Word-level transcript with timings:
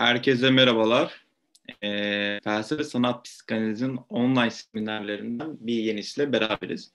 Herkese 0.00 0.50
merhabalar. 0.50 1.24
E, 1.82 2.40
Felsefe 2.44 2.84
Sanat 2.84 3.24
Psikanaliz'in 3.24 3.98
online 4.08 4.50
seminerlerinden 4.50 5.56
bir 5.60 5.74
yenisiyle 5.74 6.32
beraberiz. 6.32 6.92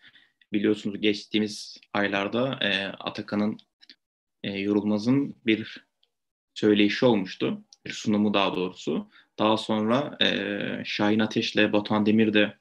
Biliyorsunuz 0.54 1.02
geçtiğimiz 1.02 1.78
aylarda 1.94 2.60
e, 2.62 2.86
Atakan'ın 2.86 3.58
e, 4.44 4.52
Yorulmaz'ın 4.60 5.36
bir 5.46 5.86
söyleyişi 6.54 7.06
olmuştu. 7.06 7.62
Bir 7.86 7.92
sunumu 7.92 8.34
daha 8.34 8.56
doğrusu. 8.56 9.10
Daha 9.40 9.58
sonra 9.58 10.18
e, 10.22 10.60
Şahin 10.86 11.20
Ateş 11.20 11.56
ile 11.56 11.74
Batuhan 11.74 12.06
Demir 12.06 12.34
de 12.34 12.58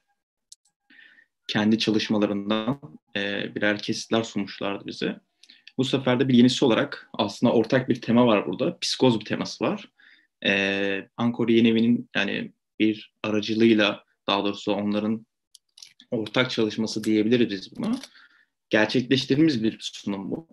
kendi 1.47 1.79
çalışmalarından 1.79 2.79
e, 3.15 3.55
birer 3.55 3.79
kesitler 3.79 4.23
sunmuşlardı 4.23 4.87
bize. 4.87 5.19
Bu 5.77 5.83
sefer 5.83 6.19
de 6.19 6.27
bir 6.27 6.33
yenisi 6.33 6.65
olarak 6.65 7.09
aslında 7.13 7.53
ortak 7.53 7.89
bir 7.89 8.01
tema 8.01 8.27
var 8.27 8.47
burada. 8.47 8.79
Psikoz 8.79 9.19
bir 9.19 9.25
teması 9.25 9.63
var 9.63 9.94
e, 10.45 11.09
Ankara 11.17 11.51
Yeni 11.51 11.97
yani 12.15 12.51
bir 12.79 13.13
aracılığıyla 13.23 14.03
daha 14.27 14.43
doğrusu 14.43 14.73
onların 14.73 15.25
ortak 16.11 16.51
çalışması 16.51 17.03
diyebiliriz 17.03 17.49
biz 17.49 17.77
buna. 17.77 17.99
Gerçekleştirdiğimiz 18.69 19.63
bir 19.63 19.77
sunum 19.79 20.31
bu. 20.31 20.47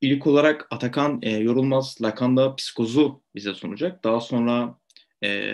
İlk 0.00 0.26
olarak 0.26 0.66
Atakan 0.70 1.18
e, 1.22 1.30
Yorulmaz 1.30 1.96
Lakan'da 2.02 2.56
psikozu 2.56 3.22
bize 3.34 3.54
sunacak. 3.54 4.04
Daha 4.04 4.20
sonra 4.20 4.78
e, 5.24 5.52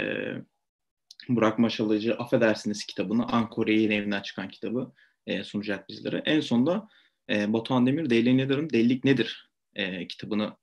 Burak 1.28 1.58
Maşalıcı 1.58 2.14
Affedersiniz 2.14 2.86
kitabını, 2.86 3.26
Ankara 3.26 3.72
Yeni 3.72 4.22
çıkan 4.22 4.48
kitabı 4.48 4.92
e, 5.26 5.44
sunacak 5.44 5.88
bizlere. 5.88 6.22
En 6.24 6.40
sonunda 6.40 6.88
e, 7.30 7.52
Batuhan 7.52 7.86
Demir 7.86 8.10
Deli 8.10 8.36
Nedir'in 8.36 8.70
Delilik 8.70 9.04
Nedir 9.04 9.50
e, 9.74 10.08
kitabını 10.08 10.56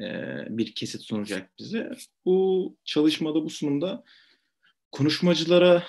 e, 0.00 0.44
bir 0.48 0.74
kesit 0.74 1.02
sunacak 1.02 1.58
bize. 1.58 1.90
Bu 2.24 2.76
çalışmada, 2.84 3.44
bu 3.44 3.50
sunumda 3.50 4.04
konuşmacılara 4.92 5.82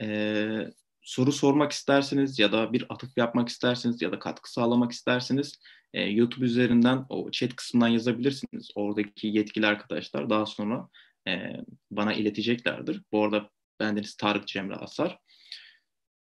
e, 0.00 0.70
soru 1.02 1.32
sormak 1.32 1.72
isterseniz 1.72 2.38
ya 2.38 2.52
da 2.52 2.72
bir 2.72 2.86
atıf 2.88 3.10
yapmak 3.16 3.48
isterseniz 3.48 4.02
ya 4.02 4.12
da 4.12 4.18
katkı 4.18 4.52
sağlamak 4.52 4.92
isterseniz 4.92 5.60
e, 5.94 6.02
YouTube 6.02 6.44
üzerinden 6.44 7.06
o 7.08 7.30
chat 7.30 7.56
kısmından 7.56 7.88
yazabilirsiniz. 7.88 8.70
Oradaki 8.74 9.26
yetkili 9.26 9.66
arkadaşlar 9.66 10.30
daha 10.30 10.46
sonra 10.46 10.88
e, 11.28 11.52
bana 11.90 12.14
ileteceklerdir. 12.14 13.02
Bu 13.12 13.24
arada 13.24 13.50
bendeniz 13.80 14.16
Tarık 14.16 14.46
Cemre 14.46 14.74
Asar. 14.74 15.18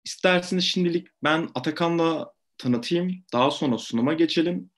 İsterseniz 0.04 0.64
şimdilik 0.64 1.08
ben 1.24 1.48
Atakan'la 1.54 2.32
tanıtayım. 2.58 3.24
Daha 3.32 3.50
sonra 3.50 3.78
sunuma 3.78 4.12
geçelim. 4.12 4.70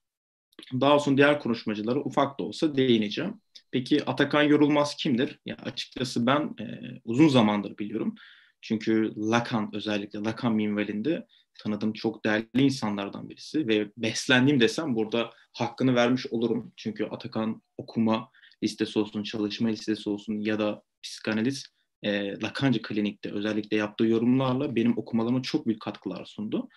Daha 0.81 0.99
sonra 0.99 1.17
diğer 1.17 1.41
konuşmacılara 1.41 2.01
ufak 2.01 2.41
da 2.41 2.45
olsa 2.45 2.77
değineceğim. 2.77 3.41
Peki 3.71 4.05
Atakan 4.05 4.43
Yorulmaz 4.43 4.97
kimdir? 4.97 5.39
Ya 5.47 5.57
açıkçası 5.57 6.27
ben 6.27 6.55
e, 6.61 6.65
uzun 7.05 7.29
zamandır 7.29 7.79
biliyorum. 7.79 8.15
Çünkü 8.61 9.13
Lacan 9.17 9.71
özellikle 9.75 10.19
Lacan 10.19 10.55
minvalinde 10.55 11.27
tanıdığım 11.63 11.93
çok 11.93 12.25
değerli 12.25 12.63
insanlardan 12.63 13.31
birisi 13.31 13.69
ve 13.69 13.91
beslendiğim 13.97 14.61
desem 14.61 14.95
burada 14.95 15.31
hakkını 15.53 15.95
vermiş 15.95 16.27
olurum. 16.27 16.73
Çünkü 16.77 17.05
Atakan 17.05 17.63
okuma 17.79 18.31
listesi 18.65 18.99
olsun, 18.99 19.23
çalışma 19.23 19.69
listesi 19.69 20.11
olsun 20.11 20.41
ya 20.41 20.59
da 20.59 20.83
psikanaliz 21.03 21.67
e, 22.03 22.41
Lacancı 22.43 22.83
klinikte 22.83 23.33
özellikle 23.33 23.77
yaptığı 23.77 24.07
yorumlarla 24.07 24.77
benim 24.77 24.99
okumalarıma 24.99 25.43
çok 25.43 25.67
büyük 25.67 25.81
katkılar 25.81 26.25
sundu. 26.25 26.69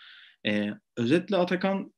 E, 0.47 0.69
özetle 0.97 1.37
Atakan 1.37 1.93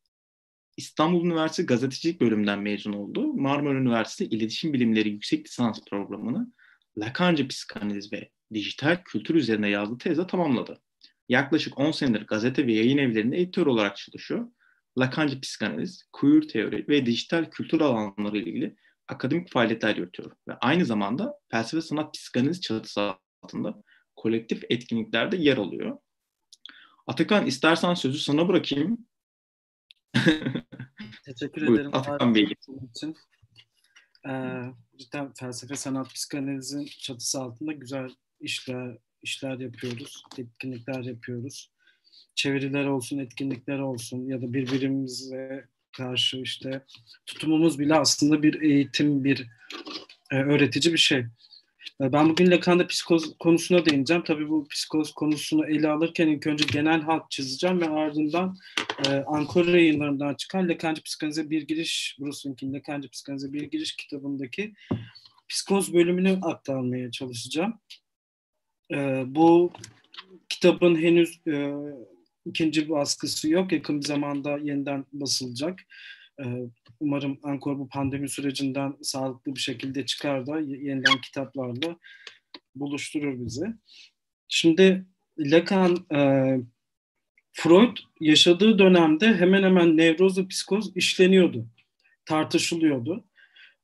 İstanbul 0.78 1.26
Üniversitesi 1.26 1.66
Gazetecilik 1.66 2.22
bölümünden 2.22 2.60
mezun 2.60 2.94
oldu. 2.94 3.34
Marmara 3.34 3.78
Üniversitesi 3.78 4.36
İletişim 4.36 4.74
Bilimleri 4.74 5.10
Yüksek 5.10 5.46
Lisans 5.46 5.80
programını 5.90 6.54
Lacanca 6.98 7.48
Psikanaliz 7.48 8.14
ve 8.14 8.30
Dijital 8.54 9.02
Kültür 9.06 9.36
üzerine 9.36 9.70
yazdığı 9.70 9.98
tezle 9.98 10.28
tamamladı. 10.28 10.82
Yaklaşık 11.30 11.80
10 11.80 11.92
senedir 11.92 12.28
gazete 12.28 12.68
ve 12.68 12.74
yayın 12.74 12.98
evlerinde 12.98 13.38
editör 13.38 13.68
olarak 13.68 13.98
çalışıyor. 13.98 14.48
Lacanca 14.98 15.40
Psikanaliz, 15.40 16.10
queer 16.12 16.42
teori 16.42 16.88
ve 16.88 17.06
dijital 17.06 17.46
kültür 17.46 17.82
alanları 17.82 18.38
ile 18.38 18.50
ilgili 18.50 18.76
akademik 19.08 19.52
faaliyetler 19.52 19.96
yürütüyor. 19.96 20.32
Ve 20.48 20.54
aynı 20.54 20.86
zamanda 20.86 21.34
felsefe 21.52 21.82
sanat 21.82 22.14
psikanaliz 22.14 22.62
çatısı 22.62 23.14
altında 23.42 23.84
kolektif 24.16 24.64
etkinliklerde 24.70 25.38
yer 25.38 25.58
alıyor. 25.58 25.98
Atakan 27.08 27.46
istersen 27.46 27.94
sözü 27.94 28.20
sana 28.20 28.48
bırakayım. 28.48 29.08
Teşekkür 31.26 31.68
Buyur, 31.68 31.80
ederim. 31.80 31.96
Atakan 31.96 32.36
Bey. 32.36 32.44
için. 32.44 33.16
Ee, 34.30 34.64
cidden 34.98 35.34
felsefe, 35.34 35.76
sanat, 35.76 36.14
psikanalizin 36.14 36.86
çatısı 36.86 37.42
altında 37.42 37.74
güzel 37.74 38.10
işler 38.40 38.98
işler 39.22 39.60
yapıyoruz, 39.60 40.24
etkinlikler 40.38 41.04
yapıyoruz. 41.04 41.72
Çeviriler 42.36 42.86
olsun, 42.86 43.18
etkinlikler 43.18 43.80
olsun 43.80 44.26
ya 44.26 44.42
da 44.42 44.54
birbirimize 44.54 45.68
karşı 45.98 46.38
işte 46.38 46.86
tutumumuz 47.26 47.80
bile 47.80 47.96
aslında 47.96 48.44
bir 48.44 48.62
eğitim, 48.62 49.24
bir 49.24 49.48
e, 50.32 50.36
öğretici 50.36 50.94
bir 50.94 51.00
şey. 51.00 51.26
Ee, 52.02 52.14
ben 52.14 52.30
bugün 52.30 52.52
Lacan'da 52.52 52.88
psikoz 52.88 53.38
konusuna 53.38 53.86
değineceğim. 53.86 54.24
Tabii 54.24 54.50
bu 54.50 54.68
psikoz 54.68 55.12
konusunu 55.12 55.66
ele 55.66 55.90
alırken 55.90 56.28
ilk 56.28 56.48
önce 56.48 56.66
genel 56.72 57.02
hat 57.02 57.32
çizeceğim 57.32 57.82
ve 57.82 57.90
ardından 57.90 58.58
e, 59.08 59.10
Ankara 59.10 59.72
yayınlarından 59.72 60.36
çıkan 60.36 60.70
Lacan'cı 60.70 61.04
Psikanalize 61.04 61.50
Bir 61.50 61.68
Giriş, 61.68 62.18
Bruce 62.20 62.38
Wink'in 62.38 62.74
Lacan'cı 62.74 63.10
Psikanalize 63.10 63.54
Bir 63.54 63.64
Giriş 63.64 63.96
kitabındaki 63.96 64.74
psikoz 65.50 65.94
bölümünü 65.94 66.40
aktarmaya 66.42 67.12
çalışacağım. 67.12 67.80
E, 68.92 69.24
bu 69.28 69.72
kitabın 70.50 70.96
henüz 70.96 71.40
e, 71.48 71.74
ikinci 72.46 72.90
baskısı 72.90 73.50
yok. 73.50 73.72
Yakın 73.72 74.02
bir 74.02 74.06
zamanda 74.06 74.58
yeniden 74.58 75.06
basılacak. 75.14 75.80
E, 76.40 76.46
umarım 77.00 77.40
Ankor 77.44 77.80
bu 77.80 77.90
pandemi 77.90 78.30
sürecinden 78.30 78.96
sağlıklı 79.02 79.56
bir 79.56 79.60
şekilde 79.60 80.06
çıkar 80.06 80.48
da 80.48 80.60
yeniden 80.60 81.22
kitaplarla 81.22 81.98
buluşturur 82.76 83.46
bizi. 83.46 83.66
Şimdi 84.48 85.06
Lacan 85.40 86.06
e, 86.16 86.20
Freud 87.54 87.98
yaşadığı 88.20 88.80
dönemde 88.80 89.34
hemen 89.34 89.64
hemen 89.64 89.98
nevroz 89.98 90.38
ve 90.38 90.48
psikoz 90.48 90.98
işleniyordu, 90.98 91.68
tartışılıyordu. 92.26 93.26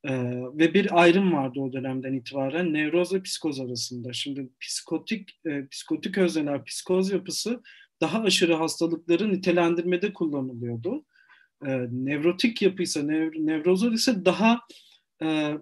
Ee, 0.06 0.12
ve 0.54 0.74
bir 0.74 1.02
ayrım 1.02 1.34
vardı 1.34 1.60
o 1.60 1.74
dönemden 1.74 2.14
itibaren 2.14 2.74
nevroz 2.74 3.14
ve 3.14 3.22
psikoz 3.22 3.60
arasında. 3.60 4.14
Şimdi 4.14 4.50
psikotik 4.62 5.40
e, 5.46 5.68
psikotik 5.68 6.18
özneler, 6.18 6.66
psikoz 6.66 7.12
yapısı 7.12 7.62
daha 8.02 8.24
aşırı 8.24 8.54
hastalıkları 8.54 9.32
nitelendirmede 9.32 10.14
kullanılıyordu 10.14 11.06
e, 11.68 11.88
nevrotik 11.92 12.62
yapıysa, 12.62 13.04
nev, 13.04 13.32
nevrozlar 13.36 13.92
ise 13.92 14.26
daha 14.26 14.60
e, 15.24 15.54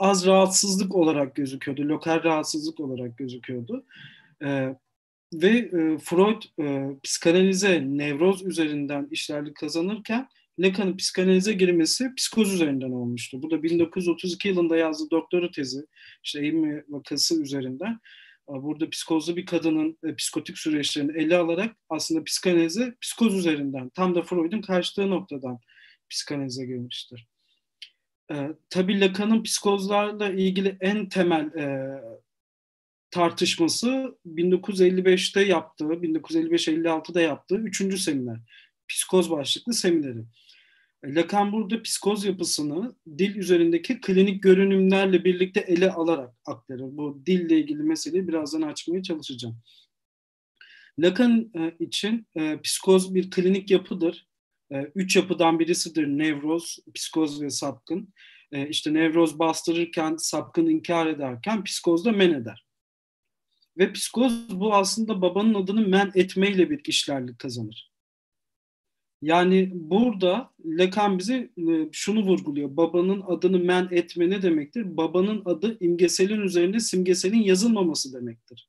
az 0.00 0.26
rahatsızlık 0.26 0.94
olarak 0.94 1.34
gözüküyordu, 1.34 1.88
lokal 1.88 2.24
rahatsızlık 2.24 2.80
olarak 2.80 3.18
gözüküyordu. 3.18 3.84
E, 4.44 4.74
ve 5.34 5.48
e, 5.48 5.98
Freud 5.98 6.42
e, 6.60 6.96
psikanalize, 7.02 7.84
nevroz 7.86 8.42
üzerinden 8.42 9.08
işlerlik 9.10 9.56
kazanırken 9.56 10.28
Lacan'ın 10.58 10.96
psikanalize 10.96 11.52
girmesi 11.52 12.14
psikoz 12.14 12.54
üzerinden 12.54 12.90
olmuştu. 12.90 13.42
Bu 13.42 13.50
da 13.50 13.62
1932 13.62 14.48
yılında 14.48 14.76
yazdığı 14.76 15.10
doktora 15.10 15.50
tezi, 15.50 15.86
işte 16.24 16.40
eğim 16.40 16.84
vakası 16.88 17.42
üzerinden 17.42 18.00
burada 18.48 18.90
psikozlu 18.90 19.36
bir 19.36 19.46
kadının 19.46 19.98
e, 20.04 20.14
psikotik 20.14 20.58
süreçlerini 20.58 21.22
ele 21.22 21.36
alarak 21.36 21.76
aslında 21.88 22.24
psikanalize 22.24 22.94
psikoz 23.00 23.34
üzerinden 23.34 23.88
tam 23.88 24.14
da 24.14 24.22
Freud'un 24.22 24.60
kaçtığı 24.60 25.10
noktadan 25.10 25.58
psikanalize 26.10 26.66
girmiştir. 26.66 27.26
E, 28.32 28.48
tabii 28.70 29.00
Lacan'ın 29.00 29.42
psikozlarla 29.42 30.30
ilgili 30.30 30.76
en 30.80 31.08
temel 31.08 31.46
e, 31.46 31.98
tartışması 33.10 34.18
1955'te 34.26 35.40
yaptığı, 35.40 35.84
1955-56'da 35.84 37.20
yaptığı 37.20 37.56
üçüncü 37.56 37.98
seminer. 37.98 38.38
Psikoz 38.88 39.30
başlıklı 39.30 39.74
semineri. 39.74 40.24
Lacan 41.04 41.52
burada 41.52 41.82
psikoz 41.82 42.24
yapısını 42.24 42.94
dil 43.18 43.36
üzerindeki 43.36 44.00
klinik 44.00 44.42
görünümlerle 44.42 45.24
birlikte 45.24 45.60
ele 45.60 45.92
alarak 45.92 46.34
aktarır. 46.46 46.96
Bu 46.96 47.22
dille 47.26 47.58
ilgili 47.58 47.82
meseleyi 47.82 48.28
birazdan 48.28 48.62
açmaya 48.62 49.02
çalışacağım. 49.02 49.60
Lacan 50.98 51.50
e, 51.54 51.84
için 51.84 52.26
e, 52.36 52.60
psikoz 52.60 53.14
bir 53.14 53.30
klinik 53.30 53.70
yapıdır. 53.70 54.28
E, 54.72 54.82
üç 54.94 55.16
yapıdan 55.16 55.58
birisidir 55.58 56.06
nevroz, 56.06 56.78
psikoz 56.94 57.42
ve 57.42 57.50
sapkın. 57.50 58.14
İşte 58.68 58.94
nevroz 58.94 59.38
bastırırken, 59.38 60.16
sapkın 60.16 60.66
inkar 60.66 61.06
ederken 61.06 61.64
psikoz 61.64 62.04
da 62.04 62.12
men 62.12 62.32
eder. 62.32 62.66
Ve 63.78 63.92
psikoz 63.92 64.60
bu 64.60 64.74
aslında 64.74 65.22
babanın 65.22 65.54
adını 65.54 65.88
men 65.88 66.12
etmeyle 66.14 66.70
bir 66.70 66.80
işlerlik 66.84 67.38
kazanır. 67.38 67.92
Yani 69.22 69.70
burada 69.74 70.50
Lacan 70.64 71.18
bize 71.18 71.50
e, 71.56 71.88
şunu 71.92 72.22
vurguluyor. 72.22 72.76
Babanın 72.76 73.22
adını 73.26 73.58
men 73.58 73.88
etme 73.90 74.30
ne 74.30 74.42
demektir? 74.42 74.96
Babanın 74.96 75.42
adı 75.44 75.76
imgeselin 75.80 76.40
üzerinde 76.40 76.80
simgeselin 76.80 77.42
yazılmaması 77.42 78.12
demektir. 78.12 78.68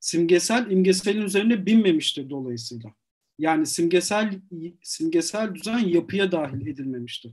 Simgesel 0.00 0.70
imgeselin 0.70 1.22
üzerine 1.22 1.66
binmemiştir 1.66 2.30
dolayısıyla. 2.30 2.94
Yani 3.38 3.66
simgesel 3.66 4.40
simgesel 4.82 5.54
düzen 5.54 5.78
yapıya 5.78 6.32
dahil 6.32 6.66
edilmemiştir. 6.66 7.32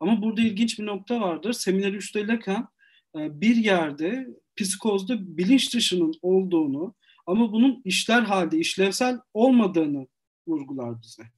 Ama 0.00 0.22
burada 0.22 0.40
ilginç 0.40 0.78
bir 0.78 0.86
nokta 0.86 1.20
vardır. 1.20 1.52
Seminer 1.52 1.92
3'te 1.92 2.26
Lacan 2.26 2.68
e, 3.16 3.40
bir 3.40 3.56
yerde 3.56 4.28
psikozda 4.56 5.36
bilinç 5.36 5.74
dışının 5.74 6.14
olduğunu 6.22 6.94
ama 7.26 7.52
bunun 7.52 7.82
işler 7.84 8.22
halde 8.22 8.58
işlevsel 8.58 9.18
olmadığını 9.34 10.06
vurgular 10.48 11.02
bize. 11.02 11.37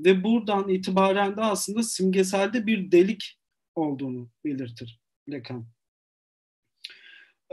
Ve 0.00 0.24
buradan 0.24 0.68
itibaren 0.68 1.36
de 1.36 1.40
aslında 1.40 1.82
simgeselde 1.82 2.66
bir 2.66 2.92
delik 2.92 3.38
olduğunu 3.74 4.30
belirtir 4.44 5.00
Lacan. 5.28 5.66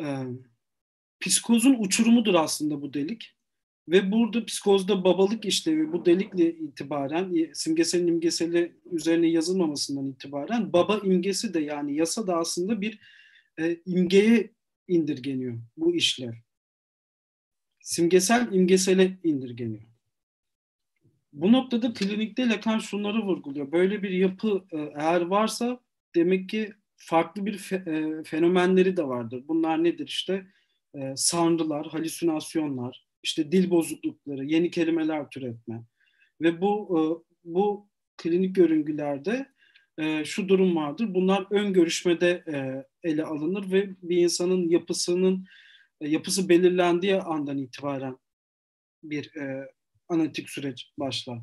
Ee, 0.02 0.24
psikozun 1.20 1.76
uçurumudur 1.80 2.34
aslında 2.34 2.82
bu 2.82 2.94
delik. 2.94 3.36
Ve 3.88 4.12
burada 4.12 4.46
psikozda 4.46 5.04
babalık 5.04 5.46
işlevi 5.46 5.92
bu 5.92 6.06
delikle 6.06 6.56
itibaren 6.56 7.54
simgeselin 7.54 8.08
imgeseli 8.08 8.76
üzerine 8.92 9.28
yazılmamasından 9.28 10.12
itibaren 10.12 10.74
baba 10.74 10.98
imgesi 10.98 11.54
de 11.54 11.60
yani 11.60 11.96
yasa 11.96 12.28
da 12.28 12.38
aslında 12.38 12.82
bir 12.82 13.00
e, 13.60 13.78
imgeye 13.86 14.54
indirgeniyor 14.88 15.60
bu 15.78 15.96
işler. 15.96 16.42
Simgesel 17.82 18.54
imgesele 18.54 19.18
indirgeniyor. 19.24 19.93
Bu 21.34 21.52
noktada 21.52 21.94
klinikte 21.94 22.50
Lacan 22.50 22.80
şunları 22.80 23.22
vurguluyor. 23.22 23.72
Böyle 23.72 24.04
bir 24.04 24.10
yapı 24.10 24.66
e, 24.72 24.78
eğer 24.78 25.22
varsa 25.22 25.80
demek 26.16 26.50
ki 26.50 26.74
farklı 26.96 27.46
bir 27.46 27.58
fe, 27.58 27.76
e, 27.76 28.24
fenomenleri 28.24 28.98
de 28.98 29.08
vardır. 29.08 29.44
Bunlar 29.48 29.84
nedir 29.84 30.08
işte? 30.08 30.48
E, 30.96 31.14
sanrılar, 31.16 31.88
halüsinasyonlar, 31.88 33.08
işte 33.24 33.52
dil 33.52 33.70
bozuklukları, 33.70 34.46
yeni 34.46 34.72
kelimeler 34.72 35.30
türetme. 35.30 35.84
Ve 36.42 36.62
bu 36.62 37.00
e, 37.00 37.02
bu 37.44 37.90
klinik 38.18 38.56
görüntülerde 38.56 39.48
e, 39.98 40.26
şu 40.26 40.50
durum 40.50 40.76
vardır. 40.76 41.14
Bunlar 41.14 41.48
ön 41.52 41.74
görüşmede 41.74 42.44
e, 42.54 42.86
ele 43.10 43.24
alınır 43.24 43.72
ve 43.72 43.90
bir 44.02 44.18
insanın 44.18 44.70
yapısının 44.70 45.46
e, 46.02 46.10
yapısı 46.10 46.50
belirlendiği 46.50 47.16
andan 47.16 47.58
itibaren 47.58 48.18
bir 49.04 49.36
e, 49.36 49.68
analitik 50.14 50.50
süreç 50.50 50.92
başlar. 50.98 51.40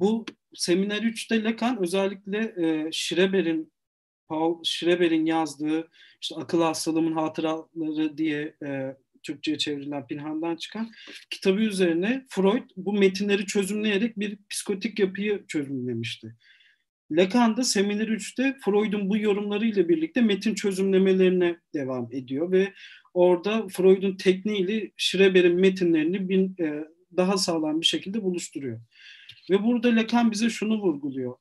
Bu 0.00 0.26
seminer 0.54 1.02
3'te 1.02 1.44
Lacan 1.44 1.82
özellikle 1.82 2.38
e, 2.38 2.88
Schreber'in 2.92 3.72
Paul 4.28 4.62
Schreber'in 4.64 5.26
yazdığı 5.26 5.88
işte 6.22 6.34
akıl 6.34 6.62
hastalığımın 6.62 7.12
hatıraları 7.12 8.18
diye 8.18 8.54
e, 8.66 8.96
Türkçe'ye 9.22 9.58
çevrilen 9.58 10.06
Pinhan'dan 10.06 10.56
çıkan 10.56 10.90
kitabı 11.30 11.60
üzerine 11.60 12.26
Freud 12.28 12.70
bu 12.76 12.92
metinleri 12.92 13.46
çözümleyerek 13.46 14.18
bir 14.18 14.38
psikotik 14.50 14.98
yapıyı 14.98 15.44
çözümlemişti. 15.48 16.36
Lacan 17.10 17.56
da 17.56 17.64
Seminer 17.64 18.08
3'te 18.08 18.56
Freud'un 18.64 19.08
bu 19.08 19.16
yorumlarıyla 19.16 19.88
birlikte 19.88 20.20
metin 20.20 20.54
çözümlemelerine 20.54 21.56
devam 21.74 22.08
ediyor 22.12 22.52
ve 22.52 22.72
orada 23.14 23.68
Freud'un 23.68 24.16
tekniğiyle 24.16 24.90
Schreber'in 24.96 25.60
metinlerini 25.60 26.28
bir, 26.28 26.64
e, 26.64 26.84
daha 27.16 27.38
sağlam 27.38 27.80
bir 27.80 27.86
şekilde 27.86 28.22
buluşturuyor. 28.22 28.80
Ve 29.50 29.62
burada 29.62 29.88
Lacan 29.88 30.30
bize 30.30 30.50
şunu 30.50 30.78
vurguluyor. 30.78 31.36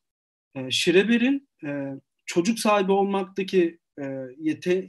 E, 0.55 0.71
Schreber'in 0.71 1.49
e, 1.65 1.93
çocuk 2.25 2.59
sahibi 2.59 2.91
olmaktaki 2.91 3.79
e, 4.01 4.03
yete, 4.39 4.87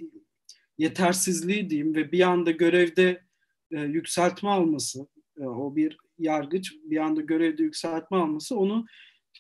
yetersizliği 0.79 1.71
diyeyim 1.71 1.95
ve 1.95 2.13
bir 2.13 2.21
anda 2.21 2.51
görevde 2.51 3.23
e, 3.71 3.81
yükseltme 3.81 4.49
alması, 4.49 5.07
e, 5.41 5.45
o 5.45 5.77
bir 5.77 5.99
yargıç 6.19 6.75
bir 6.85 6.97
anda 6.97 7.21
görevde 7.21 7.63
yükseltme 7.63 8.17
alması 8.17 8.57
onu 8.57 8.87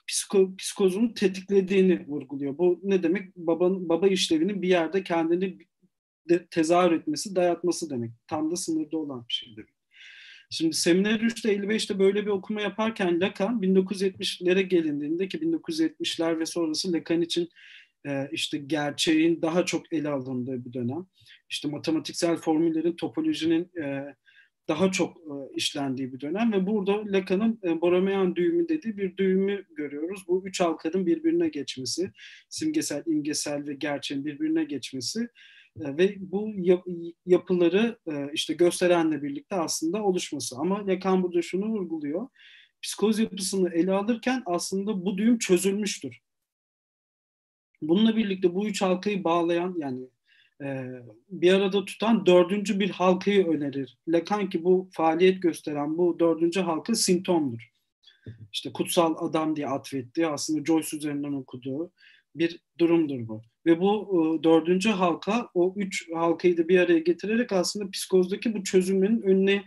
psiko, 0.06 0.56
psikozun 0.56 1.08
tetiklediğini 1.08 2.06
vurguluyor. 2.06 2.58
Bu 2.58 2.80
ne 2.82 3.02
demek? 3.02 3.36
Babanın, 3.36 3.88
baba 3.88 4.08
işlevinin 4.08 4.62
bir 4.62 4.68
yerde 4.68 5.02
kendini 5.04 5.58
de, 6.28 6.46
tezahür 6.46 6.92
etmesi, 6.92 7.36
dayatması 7.36 7.90
demek. 7.90 8.10
Tam 8.26 8.50
da 8.50 8.56
sınırda 8.56 8.98
olan 8.98 9.24
bir 9.28 9.34
şey 9.34 9.56
demek. 9.56 9.77
Şimdi 10.50 10.76
Seminer 10.76 11.20
3'te 11.20 11.56
55'te 11.56 11.98
böyle 11.98 12.26
bir 12.26 12.30
okuma 12.30 12.60
yaparken 12.60 13.20
Lacan 13.20 13.60
1970'lere 13.62 14.60
gelindiğinde 14.60 15.28
ki 15.28 15.38
1970'ler 15.38 16.38
ve 16.38 16.46
sonrası 16.46 16.92
Lacan 16.92 17.22
için 17.22 17.48
e, 18.06 18.28
işte 18.32 18.58
gerçeğin 18.58 19.42
daha 19.42 19.64
çok 19.64 19.92
ele 19.92 20.08
alındığı 20.08 20.64
bir 20.64 20.72
dönem. 20.72 21.06
İşte 21.50 21.68
matematiksel 21.68 22.36
formüllerin, 22.36 22.96
topolojinin 22.96 23.70
e, 23.82 24.14
daha 24.68 24.92
çok 24.92 25.16
e, 25.16 25.54
işlendiği 25.56 26.12
bir 26.12 26.20
dönem 26.20 26.52
ve 26.52 26.66
burada 26.66 27.12
Lacan'ın 27.12 27.60
Borromean 27.80 28.36
düğümü 28.36 28.68
dediği 28.68 28.96
bir 28.96 29.16
düğümü 29.16 29.64
görüyoruz. 29.76 30.24
Bu 30.28 30.42
üç 30.46 30.60
halkanın 30.60 31.06
birbirine 31.06 31.48
geçmesi, 31.48 32.12
simgesel, 32.48 33.02
imgesel 33.06 33.66
ve 33.66 33.74
gerçeğin 33.74 34.24
birbirine 34.24 34.64
geçmesi 34.64 35.28
ve 35.80 36.16
bu 36.18 36.52
yapıları 37.26 37.98
e, 38.06 38.32
işte 38.32 38.54
gösterenle 38.54 39.22
birlikte 39.22 39.56
aslında 39.56 40.02
oluşması. 40.02 40.56
Ama 40.58 40.86
Lacan 40.86 41.22
burada 41.22 41.42
şunu 41.42 41.66
vurguluyor. 41.66 42.28
Psikoz 42.82 43.18
yapısını 43.18 43.70
ele 43.70 43.92
alırken 43.92 44.42
aslında 44.46 45.04
bu 45.04 45.18
düğüm 45.18 45.38
çözülmüştür. 45.38 46.18
Bununla 47.82 48.16
birlikte 48.16 48.54
bu 48.54 48.66
üç 48.66 48.82
halkayı 48.82 49.24
bağlayan 49.24 49.74
yani 49.78 50.08
e, 50.62 50.84
bir 51.28 51.52
arada 51.52 51.84
tutan 51.84 52.26
dördüncü 52.26 52.80
bir 52.80 52.90
halkayı 52.90 53.46
önerir. 53.46 53.98
Lacan 54.08 54.50
ki 54.50 54.64
bu 54.64 54.88
faaliyet 54.92 55.42
gösteren 55.42 55.98
bu 55.98 56.18
dördüncü 56.18 56.60
halka 56.60 56.94
simptomdur. 56.94 57.70
İşte 58.52 58.72
kutsal 58.72 59.28
adam 59.28 59.56
diye 59.56 59.66
atfettiği 59.66 60.26
aslında 60.26 60.64
Joyce 60.64 60.96
üzerinden 60.96 61.32
okuduğu 61.32 61.92
bir 62.34 62.60
durumdur 62.78 63.28
bu. 63.28 63.42
Ve 63.68 63.80
bu 63.80 64.08
e, 64.12 64.42
dördüncü 64.42 64.88
halka 64.88 65.48
o 65.54 65.74
üç 65.76 66.12
halkayı 66.14 66.56
da 66.56 66.68
bir 66.68 66.78
araya 66.78 66.98
getirerek 66.98 67.52
aslında 67.52 67.90
psikozdaki 67.90 68.54
bu 68.54 68.64
çözümün 68.64 69.22
önüne 69.22 69.64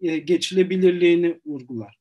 e, 0.00 0.18
geçilebilirliğini 0.18 1.40
vurgular. 1.46 1.98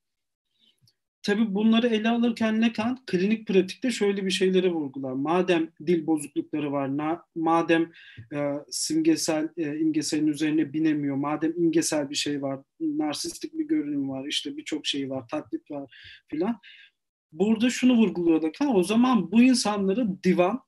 Tabii 1.24 1.56
bunları 1.56 1.88
ele 1.88 2.10
alırken 2.10 2.62
Lacan 2.62 3.00
klinik 3.06 3.48
pratikte 3.48 3.92
şöyle 3.92 4.26
bir 4.26 4.32
şeyleri 4.32 4.74
vurgular. 4.74 5.12
Madem 5.12 5.70
dil 5.86 6.08
bozuklukları 6.08 6.72
var, 6.72 7.20
madem 7.36 7.92
e, 8.34 8.54
simgesel 8.70 9.50
e, 9.58 9.80
imgeselin 9.80 10.28
üzerine 10.28 10.74
binemiyor, 10.74 11.16
madem 11.16 11.54
imgesel 11.58 12.10
bir 12.10 12.16
şey 12.16 12.42
var, 12.42 12.60
narsistik 12.80 13.54
bir 13.54 13.68
görünüm 13.68 14.10
var, 14.10 14.26
işte 14.28 14.58
birçok 14.58 14.88
şey 14.88 15.10
var, 15.10 15.28
taklit 15.28 15.72
var 15.72 15.96
filan. 16.28 16.60
Burada 17.32 17.70
şunu 17.70 17.94
vurguluyor 17.94 18.42
Lacan, 18.42 18.76
o 18.76 18.84
zaman 18.84 19.32
bu 19.32 19.42
insanları 19.42 20.24
divan 20.24 20.62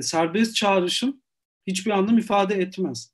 serbest 0.00 0.54
çağrışım 0.54 1.22
hiçbir 1.66 1.90
anlam 1.90 2.18
ifade 2.18 2.54
etmez. 2.54 3.12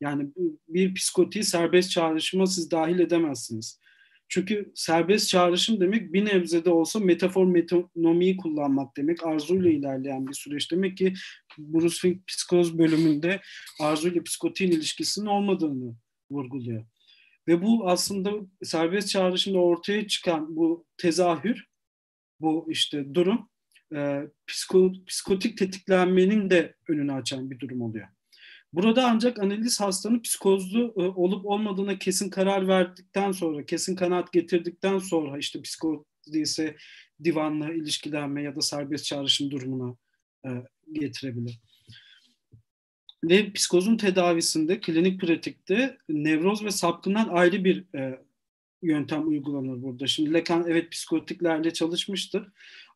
Yani 0.00 0.28
bir 0.68 0.94
psikotiği 0.94 1.44
serbest 1.44 1.90
çağrışıma 1.90 2.46
siz 2.46 2.70
dahil 2.70 2.98
edemezsiniz. 2.98 3.80
Çünkü 4.28 4.72
serbest 4.74 5.28
çağrışım 5.28 5.80
demek 5.80 6.12
bir 6.12 6.24
nebze 6.24 6.64
de 6.64 6.70
olsa 6.70 6.98
metafor 6.98 7.46
metonomiyi 7.46 8.36
kullanmak 8.36 8.96
demek. 8.96 9.26
Arzuyla 9.26 9.70
ilerleyen 9.70 10.26
bir 10.26 10.34
süreç. 10.34 10.72
Demek 10.72 10.96
ki 10.96 11.14
Bruce 11.58 11.96
Fink 12.00 12.26
psikoz 12.26 12.78
bölümünde 12.78 13.40
arzuyla 13.80 14.22
psikotiğin 14.22 14.72
ilişkisinin 14.72 15.26
olmadığını 15.26 15.96
vurguluyor. 16.30 16.86
Ve 17.48 17.62
bu 17.62 17.88
aslında 17.88 18.32
serbest 18.62 19.08
çağrışımda 19.08 19.58
ortaya 19.58 20.08
çıkan 20.08 20.56
bu 20.56 20.86
tezahür, 20.96 21.66
bu 22.40 22.66
işte 22.70 23.14
durum 23.14 23.48
e, 23.94 24.22
psiko, 24.46 24.92
psikotik 25.06 25.58
tetiklenmenin 25.58 26.50
de 26.50 26.74
önünü 26.88 27.12
açan 27.12 27.50
bir 27.50 27.60
durum 27.60 27.80
oluyor. 27.80 28.08
Burada 28.72 29.10
ancak 29.10 29.38
analiz 29.38 29.80
hastanın 29.80 30.20
psikozlu 30.20 30.94
e, 30.96 31.00
olup 31.00 31.46
olmadığına 31.46 31.98
kesin 31.98 32.30
karar 32.30 32.68
verdikten 32.68 33.32
sonra, 33.32 33.66
kesin 33.66 33.96
kanaat 33.96 34.32
getirdikten 34.32 34.98
sonra 34.98 35.38
işte 35.38 35.62
psikoz 35.62 35.98
değilse 36.32 36.76
divanla 37.24 37.72
ilişkilenme 37.72 38.42
ya 38.42 38.56
da 38.56 38.60
serbest 38.60 39.04
çağrışım 39.04 39.50
durumuna 39.50 39.96
e, 40.46 40.50
getirebilir. 40.92 41.60
Ve 43.24 43.52
psikozun 43.52 43.96
tedavisinde, 43.96 44.80
klinik 44.80 45.20
pratikte 45.20 45.98
nevroz 46.08 46.64
ve 46.64 46.70
sapkından 46.70 47.28
ayrı 47.28 47.64
bir 47.64 47.84
e, 47.98 48.20
yöntem 48.82 49.28
uygulanır 49.28 49.82
burada. 49.82 50.06
Şimdi 50.06 50.32
Lacan 50.32 50.64
evet 50.68 50.92
psikotiklerle 50.92 51.72
çalışmıştır 51.72 52.48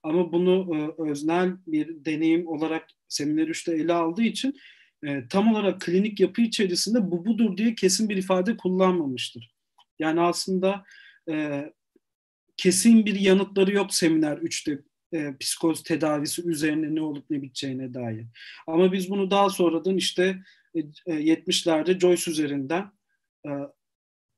ama 0.02 0.32
bunu 0.32 0.76
e, 0.76 1.02
öznel 1.02 1.56
bir 1.66 2.04
deneyim 2.04 2.46
olarak 2.46 2.88
seminer 3.08 3.48
3'te 3.48 3.72
ele 3.72 3.92
aldığı 3.92 4.22
için 4.22 4.56
e, 5.06 5.28
tam 5.28 5.54
olarak 5.54 5.80
klinik 5.80 6.20
yapı 6.20 6.42
içerisinde 6.42 7.10
bu 7.10 7.26
budur 7.26 7.56
diye 7.56 7.74
kesin 7.74 8.08
bir 8.08 8.16
ifade 8.16 8.56
kullanmamıştır. 8.56 9.54
Yani 9.98 10.20
aslında 10.20 10.84
e, 11.30 11.64
kesin 12.56 13.06
bir 13.06 13.20
yanıtları 13.20 13.72
yok 13.72 13.94
seminer 13.94 14.36
3'te 14.36 14.78
e, 15.12 15.36
psikoz 15.36 15.82
tedavisi 15.82 16.48
üzerine 16.48 16.94
ne 16.94 17.02
olup 17.02 17.30
ne 17.30 17.42
biteceğine 17.42 17.94
dair. 17.94 18.26
Ama 18.66 18.92
biz 18.92 19.10
bunu 19.10 19.30
daha 19.30 19.50
sonradan 19.50 19.96
işte 19.96 20.42
e, 20.74 20.80
70'lerde 21.06 21.96
e, 21.96 21.98
Joyce 21.98 22.30
üzerinden 22.30 22.90
e, 23.46 23.50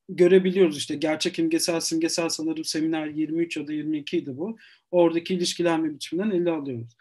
görebiliyoruz 0.08 0.76
işte 0.76 0.96
gerçek 0.96 1.38
imgesel 1.38 1.80
simgesel 1.80 2.28
sanırım 2.28 2.64
seminer 2.64 3.06
23 3.06 3.56
ya 3.56 3.66
da 3.66 3.72
22 3.72 4.18
idi 4.18 4.36
bu. 4.36 4.58
Oradaki 4.90 5.34
ilişkilenme 5.34 5.94
biçiminden 5.94 6.30
ele 6.30 6.50
alıyoruz. 6.50 6.96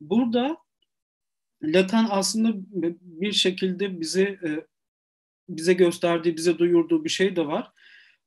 Burada 0.00 0.56
Lacan 1.62 2.06
aslında 2.10 2.52
bir 3.02 3.32
şekilde 3.32 4.00
bize 4.00 4.22
e, 4.22 4.66
bize 5.48 5.72
gösterdiği, 5.72 6.36
bize 6.36 6.58
duyurduğu 6.58 7.04
bir 7.04 7.08
şey 7.08 7.36
de 7.36 7.46
var. 7.46 7.70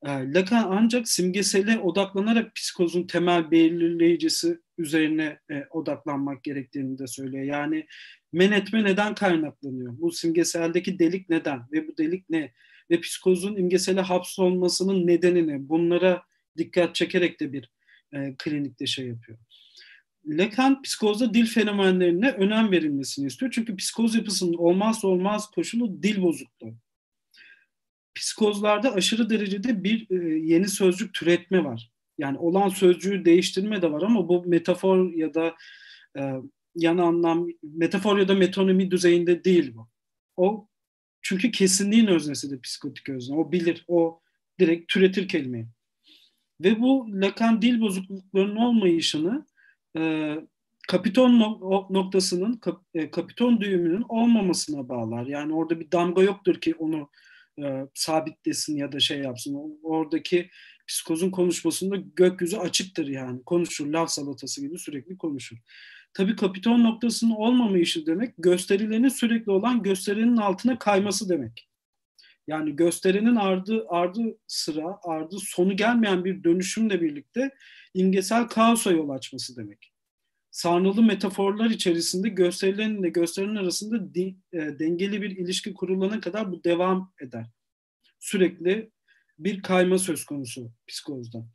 E, 0.02 0.08
Lacan 0.08 0.66
ancak 0.70 1.08
simgesele 1.08 1.78
odaklanarak 1.78 2.54
psikozun 2.54 3.06
temel 3.06 3.50
belirleyicisi 3.50 4.58
üzerine 4.78 5.38
e, 5.50 5.64
odaklanmak 5.70 6.44
gerektiğini 6.44 6.98
de 6.98 7.06
söylüyor. 7.06 7.44
Yani 7.44 7.86
men 8.32 8.52
etme 8.52 8.84
neden 8.84 9.14
kaynaklanıyor? 9.14 9.92
Bu 9.98 10.12
simgeseldeki 10.12 10.98
delik 10.98 11.28
neden? 11.28 11.60
Ve 11.72 11.88
bu 11.88 11.96
delik 11.96 12.30
ne? 12.30 12.52
Ve 12.90 13.00
psikozun 13.00 13.56
imgesele 13.56 14.00
hapsolmasının 14.00 15.06
nedeni 15.06 15.46
ne? 15.46 15.68
Bunlara 15.68 16.22
dikkat 16.58 16.94
çekerek 16.94 17.40
de 17.40 17.52
bir 17.52 17.70
e, 18.12 18.34
klinikte 18.38 18.86
şey 18.86 19.06
yapıyor. 19.06 19.38
Lacan 20.26 20.82
psikozda 20.82 21.34
dil 21.34 21.46
fenomenlerine 21.46 22.30
önem 22.30 22.70
verilmesini 22.70 23.26
istiyor. 23.26 23.52
Çünkü 23.54 23.76
psikoz 23.76 24.14
yapısının 24.14 24.54
olmazsa 24.54 25.08
olmaz 25.08 25.50
koşulu 25.50 26.02
dil 26.02 26.22
bozukluğu. 26.22 26.74
Psikozlarda 28.14 28.94
aşırı 28.94 29.30
derecede 29.30 29.84
bir 29.84 30.10
e, 30.10 30.38
yeni 30.38 30.68
sözcük 30.68 31.14
türetme 31.14 31.64
var. 31.64 31.90
Yani 32.18 32.38
olan 32.38 32.68
sözcüğü 32.68 33.24
değiştirme 33.24 33.82
de 33.82 33.92
var 33.92 34.02
ama 34.02 34.28
bu 34.28 34.44
metafor 34.46 35.12
ya 35.12 35.34
da 35.34 35.54
e, 36.18 36.32
yan 36.74 36.98
anlam, 36.98 37.48
metafor 37.62 38.18
ya 38.18 38.28
da 38.28 38.34
metonomi 38.34 38.90
düzeyinde 38.90 39.44
değil 39.44 39.74
bu. 39.74 39.88
O 40.36 40.68
çünkü 41.24 41.50
kesinliğin 41.50 42.06
öznesidir 42.06 42.60
psikotik 42.60 43.08
özne. 43.08 43.36
O 43.36 43.52
bilir, 43.52 43.84
o 43.88 44.20
direkt 44.60 44.88
türetir 44.88 45.28
kelimeyi. 45.28 45.66
Ve 46.60 46.80
bu 46.80 47.08
Lacan 47.12 47.62
dil 47.62 47.80
bozukluklarının 47.80 48.56
olmayışını 48.56 49.46
e, 49.96 50.34
kapiton 50.88 51.38
noktasının, 51.90 52.60
e, 52.94 53.10
kapiton 53.10 53.60
düğümünün 53.60 54.04
olmamasına 54.08 54.88
bağlar. 54.88 55.26
Yani 55.26 55.54
orada 55.54 55.80
bir 55.80 55.92
damga 55.92 56.22
yoktur 56.22 56.60
ki 56.60 56.74
onu 56.74 57.10
e, 57.62 57.86
sabitlesin 57.94 58.76
ya 58.76 58.92
da 58.92 59.00
şey 59.00 59.18
yapsın. 59.18 59.80
Oradaki 59.82 60.50
psikozun 60.86 61.30
konuşmasında 61.30 61.96
gökyüzü 62.16 62.56
açıktır 62.56 63.06
yani. 63.06 63.42
Konuşur, 63.44 63.86
laf 63.86 64.10
salatası 64.10 64.60
gibi 64.60 64.78
sürekli 64.78 65.18
konuşur. 65.18 65.56
Tabii 66.14 66.36
kapiton 66.36 66.84
noktasının 66.84 67.34
olmamayışı 67.34 68.06
demek 68.06 68.34
gösterilerin 68.38 69.08
sürekli 69.08 69.52
olan 69.52 69.82
gösterinin 69.82 70.36
altına 70.36 70.78
kayması 70.78 71.28
demek. 71.28 71.68
Yani 72.46 72.76
gösterinin 72.76 73.36
ardı 73.36 73.86
ardı 73.88 74.38
sıra, 74.46 74.98
ardı 75.02 75.36
sonu 75.38 75.76
gelmeyen 75.76 76.24
bir 76.24 76.44
dönüşümle 76.44 77.00
birlikte 77.00 77.50
imgesel 77.94 78.48
kaosa 78.48 78.90
yol 78.90 79.08
açması 79.08 79.56
demek. 79.56 79.92
Sarnılı 80.50 81.02
metaforlar 81.02 81.70
içerisinde 81.70 82.28
gösterilenle 82.28 83.08
gösterinin 83.08 83.56
arasında 83.56 84.14
di, 84.14 84.36
e, 84.52 84.58
dengeli 84.58 85.22
bir 85.22 85.30
ilişki 85.30 85.74
kurulana 85.74 86.20
kadar 86.20 86.52
bu 86.52 86.64
devam 86.64 87.12
eder. 87.20 87.46
Sürekli 88.20 88.90
bir 89.38 89.62
kayma 89.62 89.98
söz 89.98 90.24
konusu 90.24 90.72
psikozda. 90.88 91.46